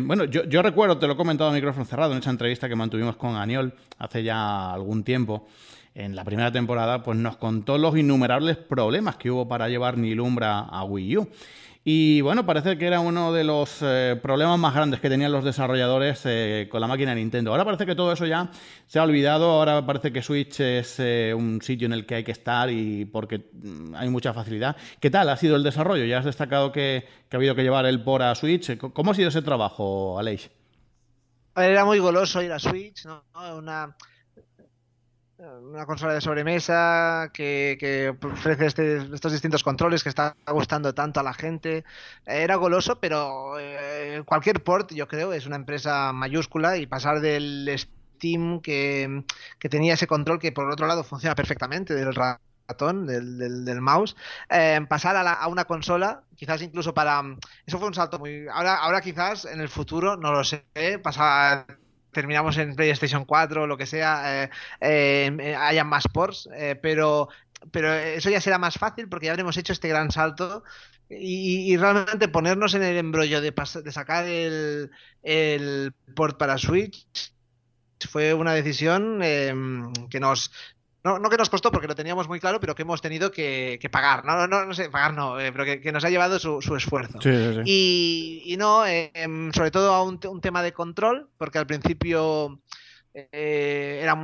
[0.00, 2.76] bueno, yo, yo, recuerdo, te lo he comentado a micrófono cerrado en esa entrevista que
[2.76, 5.46] mantuvimos con Aniol hace ya algún tiempo
[5.94, 10.60] en la primera temporada, pues nos contó los innumerables problemas que hubo para llevar Nilumbra
[10.60, 11.28] a Wii U.
[11.84, 15.44] Y bueno, parece que era uno de los eh, problemas más grandes que tenían los
[15.44, 17.52] desarrolladores eh, con la máquina de Nintendo.
[17.52, 18.50] Ahora parece que todo eso ya
[18.86, 22.24] se ha olvidado, ahora parece que Switch es eh, un sitio en el que hay
[22.24, 24.76] que estar y porque mm, hay mucha facilidad.
[25.00, 26.04] ¿Qué tal ha sido el desarrollo?
[26.04, 28.76] Ya has destacado que, ha habido que llevar el por a Switch.
[28.76, 30.50] ¿Cómo ha sido ese trabajo, Aleix?
[31.56, 33.24] Era muy goloso ir a Switch, ¿no?
[35.38, 41.22] Una consola de sobremesa que, ofrece este, estos distintos controles que está gustando tanto a
[41.22, 41.84] la gente.
[42.26, 47.72] Era goloso, pero eh, cualquier port, yo creo, es una empresa mayúscula y pasar del
[47.78, 49.24] Steam que,
[49.70, 54.16] tenía ese control que por otro lado funciona perfectamente del ratón, del, del, mouse,
[54.50, 57.22] eh, pasar a, a, una consola, quizás incluso para...
[57.64, 58.48] Eso fue un salto muy...
[58.48, 60.64] Ahora, ahora quizás en el futuro, no lo sé,
[61.00, 61.78] pasar
[62.12, 67.28] terminamos en PlayStation 4 o lo que sea, eh, eh, hayan más ports, eh, pero,
[67.70, 70.64] pero eso ya será más fácil porque ya habremos hecho este gran salto
[71.10, 74.90] y, realmente ponernos en el embrollo de, de sacar el,
[75.22, 77.06] el port para Switch
[78.10, 80.52] fue una decisión que nos,
[81.08, 83.88] no, no que nos costó porque lo teníamos muy claro, pero que hemos tenido que,
[83.90, 84.24] pagar.
[84.24, 87.18] No, no, no sé, pagar no, eh, pero que, nos ha llevado su, esfuerzo.
[87.64, 89.10] Y, no, eh,
[89.54, 92.60] sobre todo a un, un, tema de control, porque al principio
[93.32, 94.16] eh, era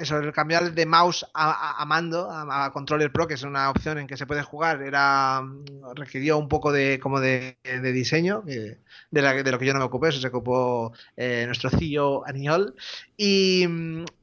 [0.00, 4.06] eso, el cambiar de mouse a, mando, a, controller pro, que es una opción en
[4.06, 5.42] que se puede jugar, era
[5.94, 8.78] requirió un poco de como de, diseño, de,
[9.10, 12.74] de, lo que yo no me ocupé, eso se ocupó eh, nuestro CEO Aniol.
[13.16, 13.66] Y,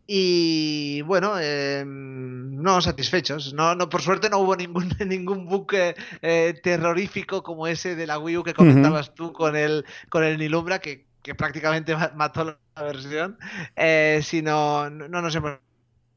[0.06, 3.54] y bueno, em, no satisfechos.
[3.54, 8.20] No, no, por suerte no hubo ningún, ningún buque eh, terrorífico como ese de la
[8.20, 12.84] Wii U que comentabas tú con el, con el Nilumbra, que que prácticamente mató la
[12.84, 13.40] versión,
[13.76, 15.60] eh, sino no nos hemos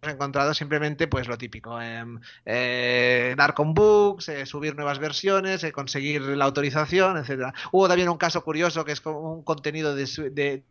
[0.03, 5.73] encontrado simplemente pues lo típico em, eh, dar con bugs eh, subir nuevas versiones eh,
[5.73, 7.55] conseguir la autorización etcétera.
[7.73, 10.63] Hubo también un caso curioso que es un contenido de,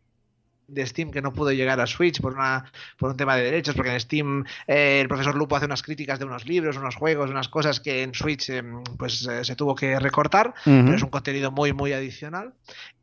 [0.68, 3.76] de Steam que no pudo llegar a Switch por una por un tema de derechos
[3.76, 7.50] porque en Steam el profesor Lupo hace unas críticas de unos libros unos juegos unas
[7.50, 11.74] cosas que en Switch em, pues se tuvo que recortar pero es un contenido muy
[11.74, 12.54] muy adicional.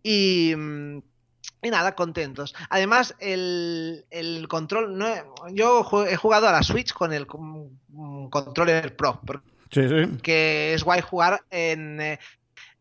[0.03, 0.99] Y mm,
[1.63, 2.55] y nada, contentos.
[2.69, 4.99] Además, el, el control.
[4.99, 5.07] No,
[5.53, 9.21] yo he jugado a la Switch con el controller Pro.
[9.71, 10.19] Sí, sí.
[10.23, 12.19] Que es guay jugar en, eh,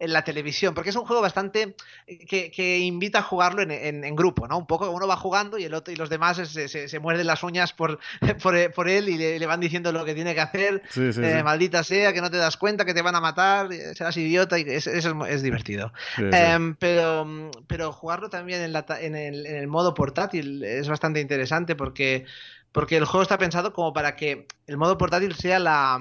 [0.02, 1.76] en la televisión, porque es un juego bastante
[2.08, 4.58] eh, que, invita a jugarlo en, grupo, ¿no?
[4.58, 7.44] Un poco uno va jugando y el otro y los demás se, se, muerden las
[7.44, 8.00] uñas por,
[8.74, 10.82] por, él y le, van diciendo lo que tiene que hacer.
[10.96, 14.18] Eh, maldita sea, que no te das cuenta, que te van a matar, eh, serás
[14.18, 14.90] idiota y eso
[15.26, 15.94] es, divertido.
[16.18, 21.20] Em, pero, pero jugarlo también en, la, en, el, en el modo portátil es bastante
[21.20, 22.26] interesante porque,
[22.72, 26.00] porque el juego está pensado como para que el modo portátil sea la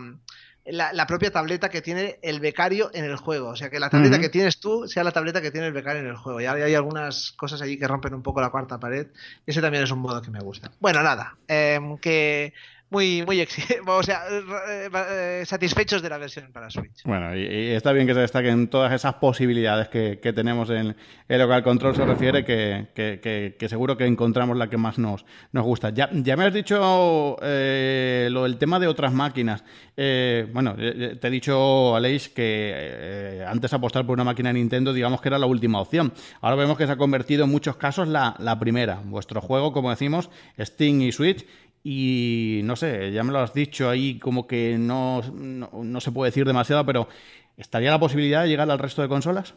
[0.72, 3.48] la, propia tableta que tiene el becario en el juego.
[3.48, 6.00] O sea, que la tableta que tienes tú sea la tableta que tiene el becario
[6.00, 6.40] en el juego.
[6.40, 9.08] Y hay algunas cosas allí que rompen un poco la cuarta pared.
[9.46, 10.70] Ese también es un modo que me gusta.
[10.80, 11.36] Bueno, nada.
[11.48, 12.52] Em, que
[12.90, 13.40] muy, muy
[13.86, 17.02] o sea, eh, satisfechos de la versión para Switch.
[17.04, 20.96] Bueno, y, está bien que se destaquen todas esas posibilidades que, tenemos en
[21.28, 25.64] el local control, se refiere que, que, seguro que encontramos la que más nos, nos
[25.64, 25.90] gusta.
[25.90, 29.64] Ya, ya me has dicho eh, lo del tema de otras máquinas.
[29.96, 35.20] Eh, bueno, te he dicho, Aleix, que antes apostar por una máquina de Nintendo, digamos
[35.20, 36.12] que era la última opción.
[36.40, 39.00] Ahora vemos que se ha convertido en muchos casos la, la primera.
[39.04, 41.46] Vuestro juego, como decimos, Steam y Switch,
[41.82, 46.30] y no sé, ya me lo has dicho ahí como que no, no, se puede
[46.30, 47.08] decir demasiado, pero
[47.56, 49.54] ¿estaría la posibilidad de llegar al resto de consolas?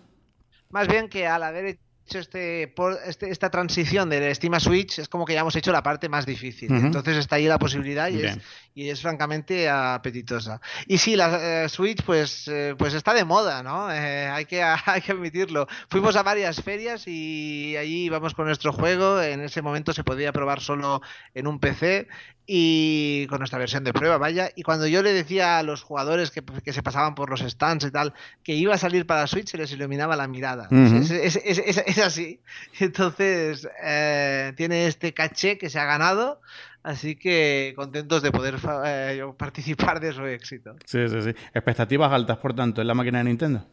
[0.70, 5.00] Más bien que al haber hecho este, por, este, esta transición de Steam a Switch,
[5.00, 6.70] es como que ya hemos hecho la parte más difícil.
[6.86, 8.38] Entonces está ahí la posibilidad y es,
[8.76, 10.60] y es francamente apetitosa.
[10.88, 13.92] Y sí, la eh, Switch pues, eh, pues está de moda, ¿no?
[13.92, 15.68] Eh, hay, que, hay que admitirlo.
[15.90, 19.22] Fuimos a varias ferias y allí íbamos con nuestro juego.
[19.22, 21.02] En ese momento se podía probar solo
[21.34, 22.08] en un PC
[22.46, 24.50] y con nuestra versión de prueba, vaya.
[24.56, 27.86] Y cuando yo le decía a los jugadores que, que se pasaban por los stands
[27.86, 28.14] y tal,
[28.44, 30.68] que iba a salir para Switch, se les iluminaba la mirada.
[31.06, 32.40] Es- es- así.
[32.80, 36.42] Entonces, eh, tiene este caché que se ha ganado.
[36.84, 40.76] Así que contentos de poder eh, participar de su éxito.
[40.86, 41.30] Sí, sí, sí.
[41.54, 43.66] Expectativas altas, por tanto, en la máquina de Nintendo.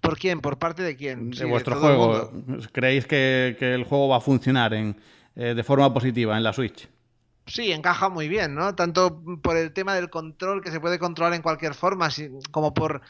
[0.00, 0.40] ¿Por quién?
[0.40, 1.30] ¿Por parte de quién?
[1.30, 2.30] De Sí, vuestro juego.
[2.72, 4.96] ¿Creéis que, que el juego va a funcionar en,
[5.34, 6.88] eh, de forma positiva en la Switch?
[7.46, 8.74] Sí, encaja muy bien, ¿no?
[8.74, 12.08] Tanto por el tema del control, que se puede controlar en cualquier forma,
[12.50, 13.02] como por,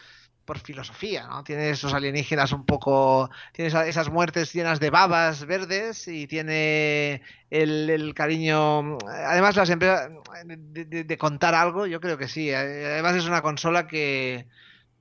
[0.44, 1.42] por filosofía, ¿no?
[1.44, 3.30] Tiene esos alienígenas un poco...
[3.52, 8.98] Tiene esa- esas muertes llenas de babas verdes y tiene el, el cariño...
[9.09, 10.11] Además, las empresas...
[10.44, 12.52] De, de- de contar algo, yo creo que sí.
[12.52, 14.46] Además, es una consola que...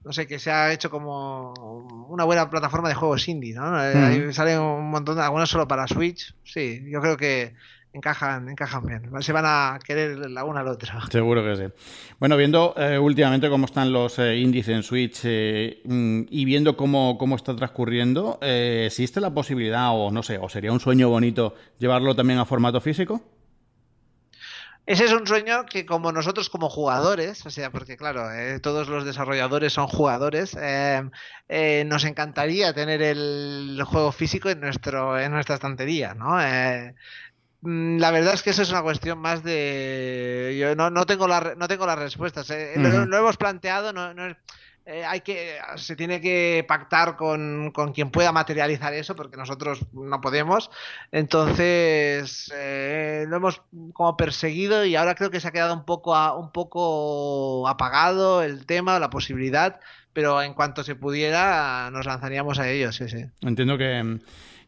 [0.03, 1.53] No sé, que se ha hecho como
[2.09, 3.81] una buena plataforma de juegos indie, ¿no?
[3.81, 6.35] Eh, ahí salen un montón, de- algunas solo para Switch.
[6.43, 7.55] Sí, yo creo que
[7.93, 9.11] encajan, encajan bien.
[9.21, 10.91] Se van a querer la una al otro.
[11.11, 11.73] Seguro que sí.
[12.19, 16.75] Bueno, viendo eh, últimamente cómo están los eh, indies en Switch eh, mm, y viendo
[16.75, 21.55] cómo, cómo está transcurriendo, ¿existe la posibilidad, o no sé, o sería un sueño bonito
[21.77, 23.21] llevarlo también a formato físico?
[24.85, 28.89] Ese es un sueño que como nosotros como jugadores, o sea, porque claro, eh, todos
[28.89, 31.09] los desarrolladores son jugadores, eh,
[31.47, 36.37] eh, nos encantaría tener el juego físico en nuestro en nuestra estantería, ¿no?
[37.63, 41.05] Eh, mm, la verdad es que eso es una cuestión más de yo no, no
[41.05, 42.73] tengo la no tengo las respuestas eh.
[42.77, 43.05] lo, Ujú.
[43.05, 44.37] lo hemos planteado no, no es-
[44.85, 49.79] eh, hay que se tiene que pactar con, con quien pueda materializar eso porque nosotros
[49.93, 50.69] no podemos
[51.13, 53.61] entonces eh, lo hemos
[53.93, 58.43] como perseguido y ahora creo que se ha quedado un poco a- un poco apagado
[58.43, 59.79] el tema la posibilidad
[60.11, 64.19] pero en cuanto se pudiera nos lanzaríamos a ello sí sí Entiendo que,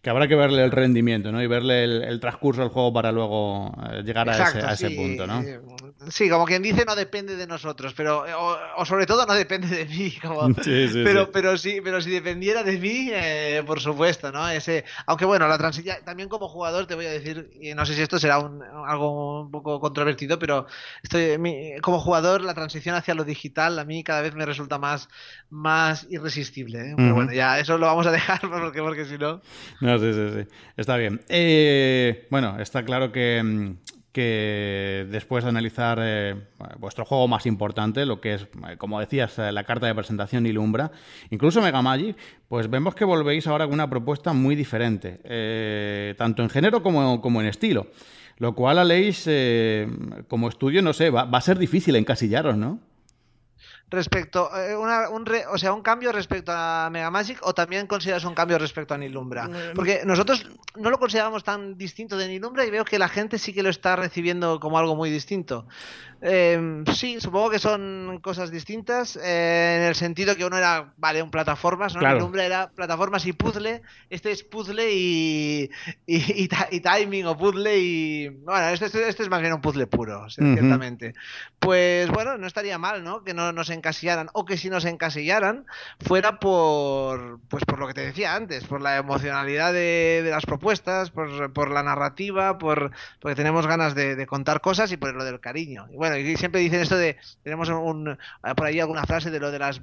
[0.05, 1.41] que habrá que verle el rendimiento, ¿no?
[1.41, 4.73] Y verle el, el transcurso del juego para luego eh, llegar a ese, Exacto, a
[4.73, 5.43] ese sí, punto, ¿no?
[6.11, 9.67] Sí, como quien dice, no depende de nosotros, pero o, o sobre todo no depende
[9.67, 13.79] de mí, como- Sí, sí, pero, pero sí, pero si dependiera de mí, eh, por
[13.81, 14.47] supuesto, ¿no?
[14.47, 17.95] Ese, aunque bueno, la transición, también como jugador te voy a decir, y no sé
[17.95, 20.67] si esto será un- algo un poco controvertido, pero
[21.01, 24.77] estoy, mi- como jugador la transición hacia lo digital a mí cada vez me resulta
[24.77, 25.09] más,
[25.49, 26.93] más irresistible, ¿eh?
[26.95, 29.41] Pero bueno, ya eso lo vamos a dejar porque, porque si no.
[29.81, 30.47] No, sí, sí, sí.
[30.77, 31.21] Está bien.
[31.29, 33.77] Eh, bueno, está claro que, mm,
[34.12, 36.36] que después de analizar eh,
[36.79, 40.91] vuestro juego más importante, lo que es, eh, como decías, la carta de presentación Ilumbra,
[41.31, 42.15] incluso Mega Magic,
[42.47, 47.41] pues vemos que volvéis ahora con una propuesta muy diferente, tanto en género como, como
[47.41, 47.88] en estilo.
[48.38, 49.88] Lo cual, Aleix, eh,
[50.27, 52.79] como estudio, no sé, va, va a ser difícil encasillaros, ¿no?
[53.88, 57.86] Respecto, eh, una- un re- o sea, un cambio respecto a Mega Magic o también
[57.86, 59.48] consideras un cambio respecto a Nilumbra?
[59.76, 63.54] Porque nosotros no lo consideramos tan distinto de Nilumbra y veo que la gente sí
[63.54, 65.67] que lo está recibiendo como algo muy distinto.
[66.21, 71.21] Eh, sí, supongo que son cosas distintas eh, en el sentido que uno era, vale,
[71.21, 72.00] un plataformas, ¿no?
[72.00, 72.15] Claro.
[72.15, 75.69] Nilumbra era plataformas y puzzle, este es puzzle y,
[76.08, 78.30] y, y ta- y timing o puzzle y...
[78.30, 81.13] Bueno, este, este- este es más bien un puzzle puro, ciertamente.
[81.60, 83.24] Pues bueno, no estaría mal, ¿no?
[83.24, 85.65] Que no nos encasillaran o que si nos encasillaran
[85.99, 90.45] fuera por pues por lo que te decía antes, por la emocionalidad de, de las
[90.45, 95.13] propuestas, por, por la narrativa, por porque tenemos ganas de, de contar cosas y por
[95.13, 95.88] lo del cariño.
[95.91, 98.17] Y bueno, y siempre dicen esto de tenemos un
[98.57, 99.81] por ahí alguna frase de lo de las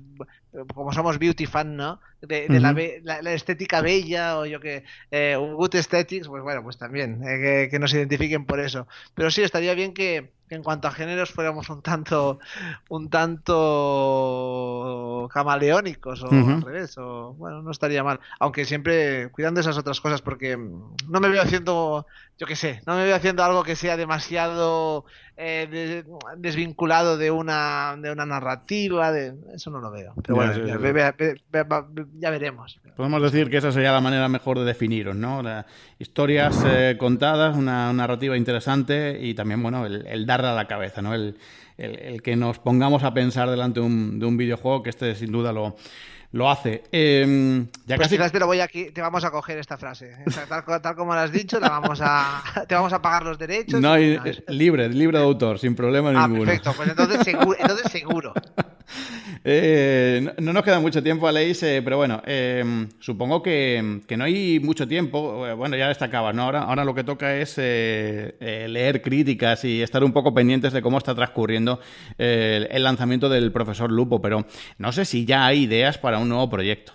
[0.74, 2.00] como somos beauty fan, ¿no?
[2.22, 6.28] De, de la, be- la- la estética bella o yo que eh, un good aesthetics,
[6.28, 8.86] pues bueno, pues también eh, que, que nos identifiquen por eso.
[9.14, 12.38] Pero sí estaría bien que, que en cuanto a géneros fuéramos un tanto
[12.88, 13.10] un
[13.92, 18.20] tanto camaleónicos o al revés o bueno no estaría mal.
[18.38, 22.06] Aunque siempre cuidando esas otras cosas porque no me veo haciendo
[22.38, 25.04] yo qué sé no me veo haciendo algo que sea demasiado
[25.36, 26.04] eh, de-
[26.38, 30.14] desvinculado de una de una narrativa de eso no lo veo.
[30.22, 34.58] Pero bueno ve- ve- ve- ya veremos Podemos decir que esa sería la manera mejor
[34.58, 35.42] de definiros, ¿no?
[35.42, 35.66] La-
[35.98, 41.00] historias eh, contadas, una narrativa interesante y también, bueno, el, el darle a la cabeza,
[41.02, 41.14] ¿no?
[41.14, 41.36] El,
[41.78, 45.14] el- el que nos pongamos a pensar delante de un, de un videojuego, que este
[45.14, 45.76] sin duda lo,
[46.32, 46.82] lo hace.
[46.92, 48.16] Eh, ya pues casi...
[48.16, 50.94] quizás te lo voy aquí te vamos a coger esta frase O sea, tal, tal
[50.96, 54.42] como lo has dicho la vamos a te vamos a pagar los derechos No es-
[54.48, 56.44] libre, libre de autor, sin problema Ah, ninguno.
[56.46, 58.32] perfecto, pues entonces seguro, entonces seguro.
[59.44, 64.24] Eh, no, nos queda mucho tiempo, Aleix, eh, pero bueno, eh, supongo que, que, no
[64.24, 65.44] hay mucho tiempo.
[65.56, 66.42] Bueno, ya destacabas, ¿no?
[66.42, 70.98] Ahora, ahora lo que toca es leer críticas y estar un poco pendientes de cómo
[70.98, 71.80] está transcurriendo
[72.18, 74.46] el lanzamiento del profesor Lupo, pero
[74.78, 76.92] no sé si ya hay ideas para un nuevo proyecto.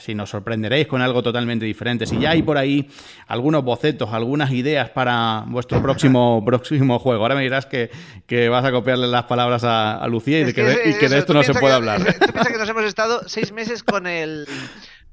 [0.00, 2.06] si nos sorprenderéis con algo totalmente diferente.
[2.06, 2.88] Si ya hay por ahí
[3.26, 7.22] algunos bocetos, algunas ideas para vuestro próximo, próximo juego.
[7.22, 7.90] Ahora me dirás que,
[8.26, 11.53] que vas a copiarle las palabras a, Lucía y, de que, de, esto no se
[11.60, 12.02] puede hablar.
[12.20, 14.46] Tú piensas que nos hemos estado seis meses con el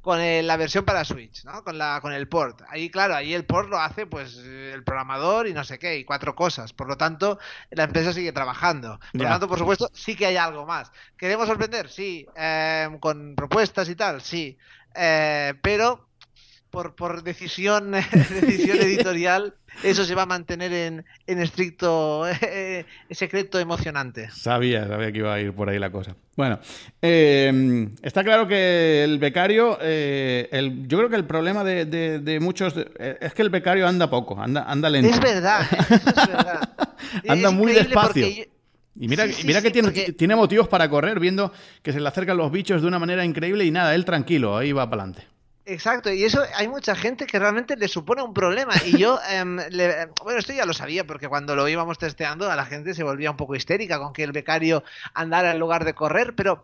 [0.01, 1.63] con la versión para Switch, ¿no?
[1.63, 2.61] Con la con el port.
[2.69, 6.03] Ahí claro, ahí el port lo hace pues el programador y no sé qué y
[6.03, 6.73] cuatro cosas.
[6.73, 7.39] Por lo tanto,
[7.69, 8.99] la empresa sigue trabajando.
[9.11, 10.91] Por lo tanto, por supuesto, sí que hay algo más.
[11.17, 11.89] ¿Queremos sorprender?
[11.89, 12.27] Sí.
[12.35, 14.57] Eh, con propuestas y tal, sí.
[14.95, 16.10] Eh, pero
[16.71, 17.91] por, por decisión,
[18.41, 19.53] decisión editorial,
[19.83, 24.29] eso se va a mantener en, en estricto eh, secreto emocionante.
[24.31, 26.15] Sabía, sabía que iba a ir por ahí la cosa.
[26.35, 26.59] Bueno,
[27.01, 32.39] eh, está claro que el becario, eh, el, yo creo que el problema de, de,
[32.39, 35.09] muchos es que el becario anda poco, anda, anda lento.
[35.09, 36.69] Es verdad, es verdad.
[37.27, 38.25] anda muy despacio.
[38.99, 41.51] Y mira, mira que tiene, tiene motivos para correr, viendo
[41.81, 44.71] que se le acercan los bichos de una manera increíble y nada, él tranquilo, ahí
[44.71, 45.31] va para adelante.
[45.63, 48.73] Exacto, y eso hay mucha gente que realmente le supone un problema.
[48.83, 49.57] Y yo, em,
[50.23, 53.29] bueno, esto ya lo sabía, porque cuando lo íbamos testeando, a la gente se volvía
[53.31, 54.83] un poco histérica con que el becario
[55.13, 56.63] andara en lugar de correr, pero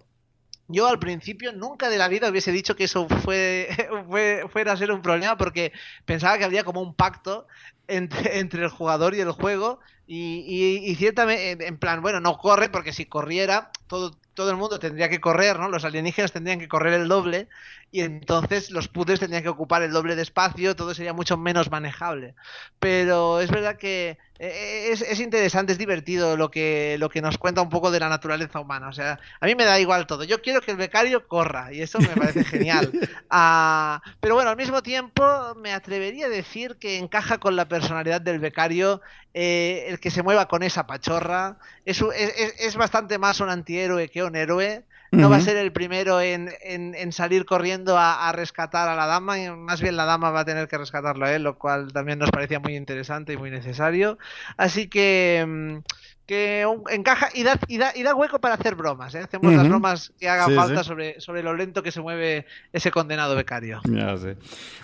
[0.68, 3.70] yo al principio nunca de la vida hubiese dicho que eso fue,
[4.52, 5.74] fuera a ser un problema, porque
[6.06, 7.48] pensaba que había como un pacto
[7.88, 9.80] entre, entre el jugador y el juego.
[10.10, 14.58] Y, y, y ciertamente, en plan, bueno, no corre, porque si corriera, todo, todo el
[14.58, 15.68] mundo tendría que correr, ¿no?
[15.70, 17.50] Los alienígenas tendrían que correr el doble
[17.90, 21.72] y entonces los puzzles tendrían que ocupar el doble de espacio, todo sería mucho menos
[21.72, 22.36] manejable.
[22.80, 27.62] Pero es verdad que eh, es, interesante, es divertido lo que, lo que nos cuenta
[27.62, 28.90] un poco de la naturaleza humana.
[28.90, 30.26] O sea, a mí me da igual todo.
[30.26, 32.92] Yo quiero que el becario corra y eso me parece genial.
[33.30, 35.24] Ah, pero bueno, al mismo tiempo
[35.56, 39.02] me atrevería a decir que encaja con la personalidad del becario
[39.34, 41.58] eh, el que se mueva con esa pachorra.
[41.86, 44.86] Es, es, es bastante más un antihéroe que un héroe.
[45.12, 49.40] No va a ser el primero en, en, salir corriendo a, rescatar a la dama,
[49.40, 52.20] y más bien la dama va a tener que rescatarlo a él, lo cual también
[52.20, 54.18] nos parecía muy interesante y muy necesario.
[54.58, 55.78] Así que mm,
[56.28, 59.16] que encaja y da, y da, y da, hueco para hacer bromas.
[59.16, 59.20] ¿eh?
[59.20, 63.34] Hacemos las bromas que hagan falta Sobre, sobre lo lento que se mueve ese condenado
[63.34, 63.80] becario.
[63.86, 64.36] Ya sé.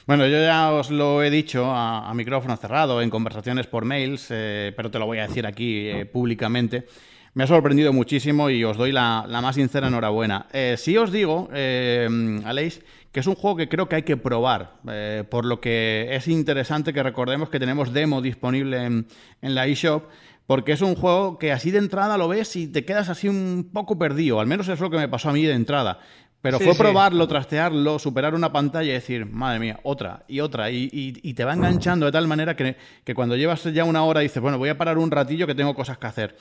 [0.07, 4.71] Bueno, yo ya os lo he dicho a, micrófono cerrado, en conversaciones por mails, eh,
[4.75, 6.87] pero te lo voy a decir aquí eh, públicamente.
[7.35, 10.45] Me ha sorprendido muchísimo y os doy la, más sincera enhorabuena.
[10.53, 12.07] Eh, sí os digo, eh,
[12.45, 12.81] Aleix,
[13.11, 16.27] que es un juego que creo que hay que probar, eh, por lo que es
[16.27, 19.07] interesante que recordemos que tenemos demo disponible en,
[19.41, 20.05] la eShop,
[20.45, 23.69] porque es un juego que así de entrada lo ves y te quedas así un
[23.73, 25.99] poco perdido, al menos es lo que me pasó a mí de entrada.
[26.41, 30.69] Pero fue probarlo, trastearlo, superar una pantalla y decir, madre mía, otra y otra.
[30.71, 32.75] Y, te va enganchando de tal manera que,
[33.05, 35.73] que, cuando llevas ya una hora dices, bueno, voy a parar un ratillo que tengo
[35.73, 36.35] cosas que hacer.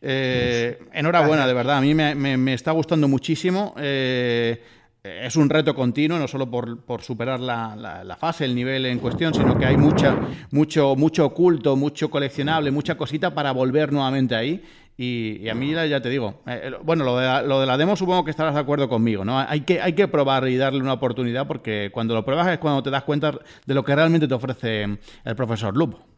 [0.00, 1.78] Eh, enhorabuena, de verdad.
[1.78, 3.74] A mí me, está gustando muchísimo.
[3.78, 4.62] Eh,
[5.04, 9.58] es un reto continuo, no solo por, superar la, fase, el nivel en cuestión, sino
[9.58, 10.16] que hay mucha,
[10.50, 14.62] mucho, mucho oculto, mucho coleccionable, mucha cosita para volver nuevamente ahí.
[14.96, 17.96] Y, a mí ya te digo, eh, bueno, lo de, la, lo de, la, demo
[17.96, 19.38] supongo que estarás de acuerdo conmigo, ¿no?
[19.38, 22.82] Hay que, hay que probar y darle una oportunidad porque cuando lo pruebas es cuando
[22.82, 23.32] te das cuenta
[23.66, 24.84] de lo que realmente te ofrece
[25.24, 26.13] el profesor Lupo.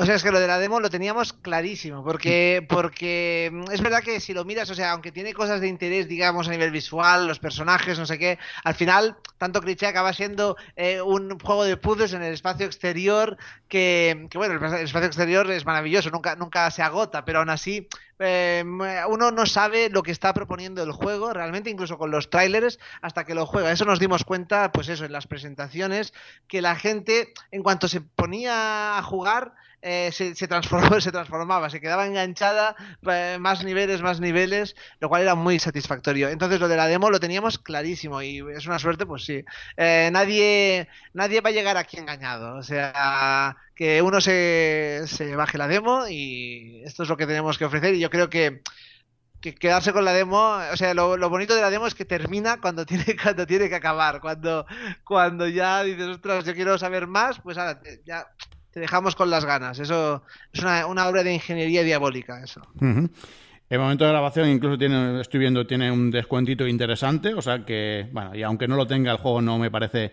[0.00, 3.82] O sea, es que lo de la demo lo teníamos clarísimo, porque, porque mm, es
[3.82, 6.70] verdad que si lo miras, o sea, aunque tiene cosas de interés, digamos, a nivel
[6.70, 11.64] visual, los personajes, no sé qué, al final, tanto cliché acaba siendo eh, un juego
[11.64, 13.36] de puzzles en el espacio exterior
[13.68, 17.86] que, que, bueno, el espacio exterior es maravilloso, nunca, nunca se agota, pero aún así
[18.20, 18.64] eh,
[19.06, 23.24] uno no sabe lo que está proponiendo el juego, realmente, incluso con los trailers, hasta
[23.24, 23.70] que lo juega.
[23.70, 26.14] Eso nos dimos cuenta, pues eso, en las presentaciones,
[26.48, 31.70] que la gente, en cuanto se ponía a jugar, eh, se, se, transformó, se transformaba,
[31.70, 32.76] se quedaba enganchada,
[33.10, 36.28] eh, más niveles, más niveles, lo cual era muy satisfactorio.
[36.28, 39.44] Entonces lo de la demo lo teníamos clarísimo y es una suerte, pues sí.
[39.76, 42.56] Eh, nadie, nadie va a llegar aquí engañado.
[42.56, 47.58] O sea, que uno se, se baje la demo y esto es lo que tenemos
[47.58, 48.62] que ofrecer y yo creo que
[49.40, 52.04] que quedarse con la demo, o sea, lo, lo, bonito de la demo es que
[52.04, 54.66] termina cuando tiene, cuando tiene que acabar, cuando,
[55.02, 58.26] cuando ya dices, ostras, yo quiero saber más, pues ahora ya
[58.72, 59.78] te dejamos con las ganas.
[59.78, 62.62] Eso es una, obra de ingeniería diabólica, eso.
[63.70, 68.08] El momento de grabación incluso tiene, estoy viendo, tiene un descuentito interesante, o sea que,
[68.12, 70.12] bueno, y aunque no lo tenga el juego no me parece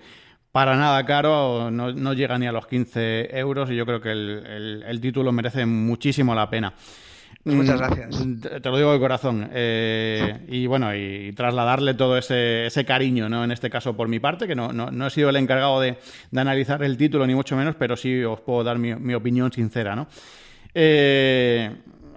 [0.51, 4.99] para nada caro, no, llega ni a los 15 euros y yo creo que el,
[5.01, 6.73] título merece muchísimo la pena.
[7.55, 8.25] Muchas gracias.
[8.25, 9.49] Mm, te lo digo de corazón.
[9.53, 13.43] Eh, y bueno, y trasladarle todo ese, ese, cariño, ¿no?
[13.43, 15.97] En este caso por mi parte, que no, no, no he sido el encargado de,
[16.31, 19.51] de, analizar el título, ni mucho menos, pero sí os puedo dar mi, mi opinión
[19.51, 20.07] sincera, ¿no?
[20.73, 21.71] Eh,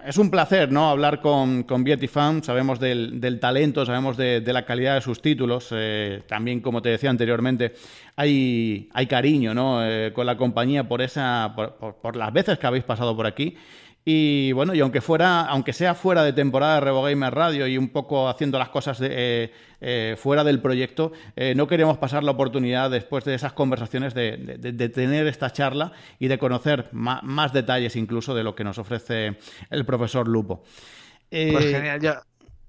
[0.04, 0.88] es un placer ¿no?
[0.88, 5.20] hablar con, con Fan, sabemos del, del talento, sabemos de, de, la calidad de sus
[5.20, 7.74] títulos, eh, también como te decía anteriormente,
[8.16, 9.80] hay, hay cariño ¿no?
[10.14, 13.56] Con la compañía por, esa, por, por, por, las veces que habéis pasado por aquí
[14.04, 17.88] y bueno, y aunque fuera, aunque sea fuera de temporada de RevoGamer Radio y un
[17.88, 22.30] poco haciendo las cosas de, eh, eh, fuera del proyecto, eh, no queremos pasar la
[22.30, 27.22] oportunidad después de esas conversaciones de, de, de tener esta charla y de conocer más,
[27.22, 29.36] más, detalles incluso de lo que nos ofrece
[29.68, 30.62] el profesor Lupo.
[31.30, 32.14] Pues genial, yo,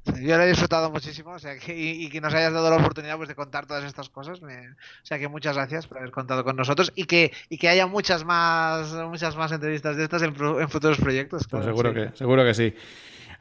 [0.06, 2.78] yo lo he disfrutado muchísimo, o sea, que, y, y, que nos hayas dado la
[2.78, 4.42] oportunidad pues, de contar todas estas cosas.
[4.42, 7.70] Me, o sea, que muchas gracias por haber contado con nosotros y que, y que
[7.70, 11.48] haya muchas más, muchas más entrevistas de estas en, en futuros proyectos.
[11.48, 12.10] Claro, pues seguro, sí.
[12.10, 12.74] que, seguro que sí.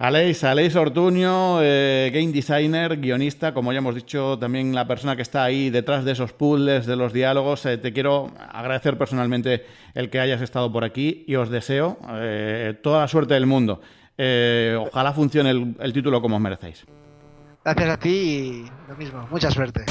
[0.01, 5.21] Aleix, Aleix Ortuño, eh, game designer, guionista, como ya hemos dicho, también la persona que
[5.21, 7.67] está ahí detrás de esos puzzles, de los diálogos.
[7.67, 12.79] Eh, te quiero agradecer personalmente el que hayas estado por aquí y os deseo eh,
[12.83, 13.83] toda la suerte del mundo.
[14.23, 16.85] Eh, ojalá funcione el, el, título como os merecéis.
[17.65, 19.27] Gracias a ti y lo mismo.
[19.31, 19.87] Mucha suerte.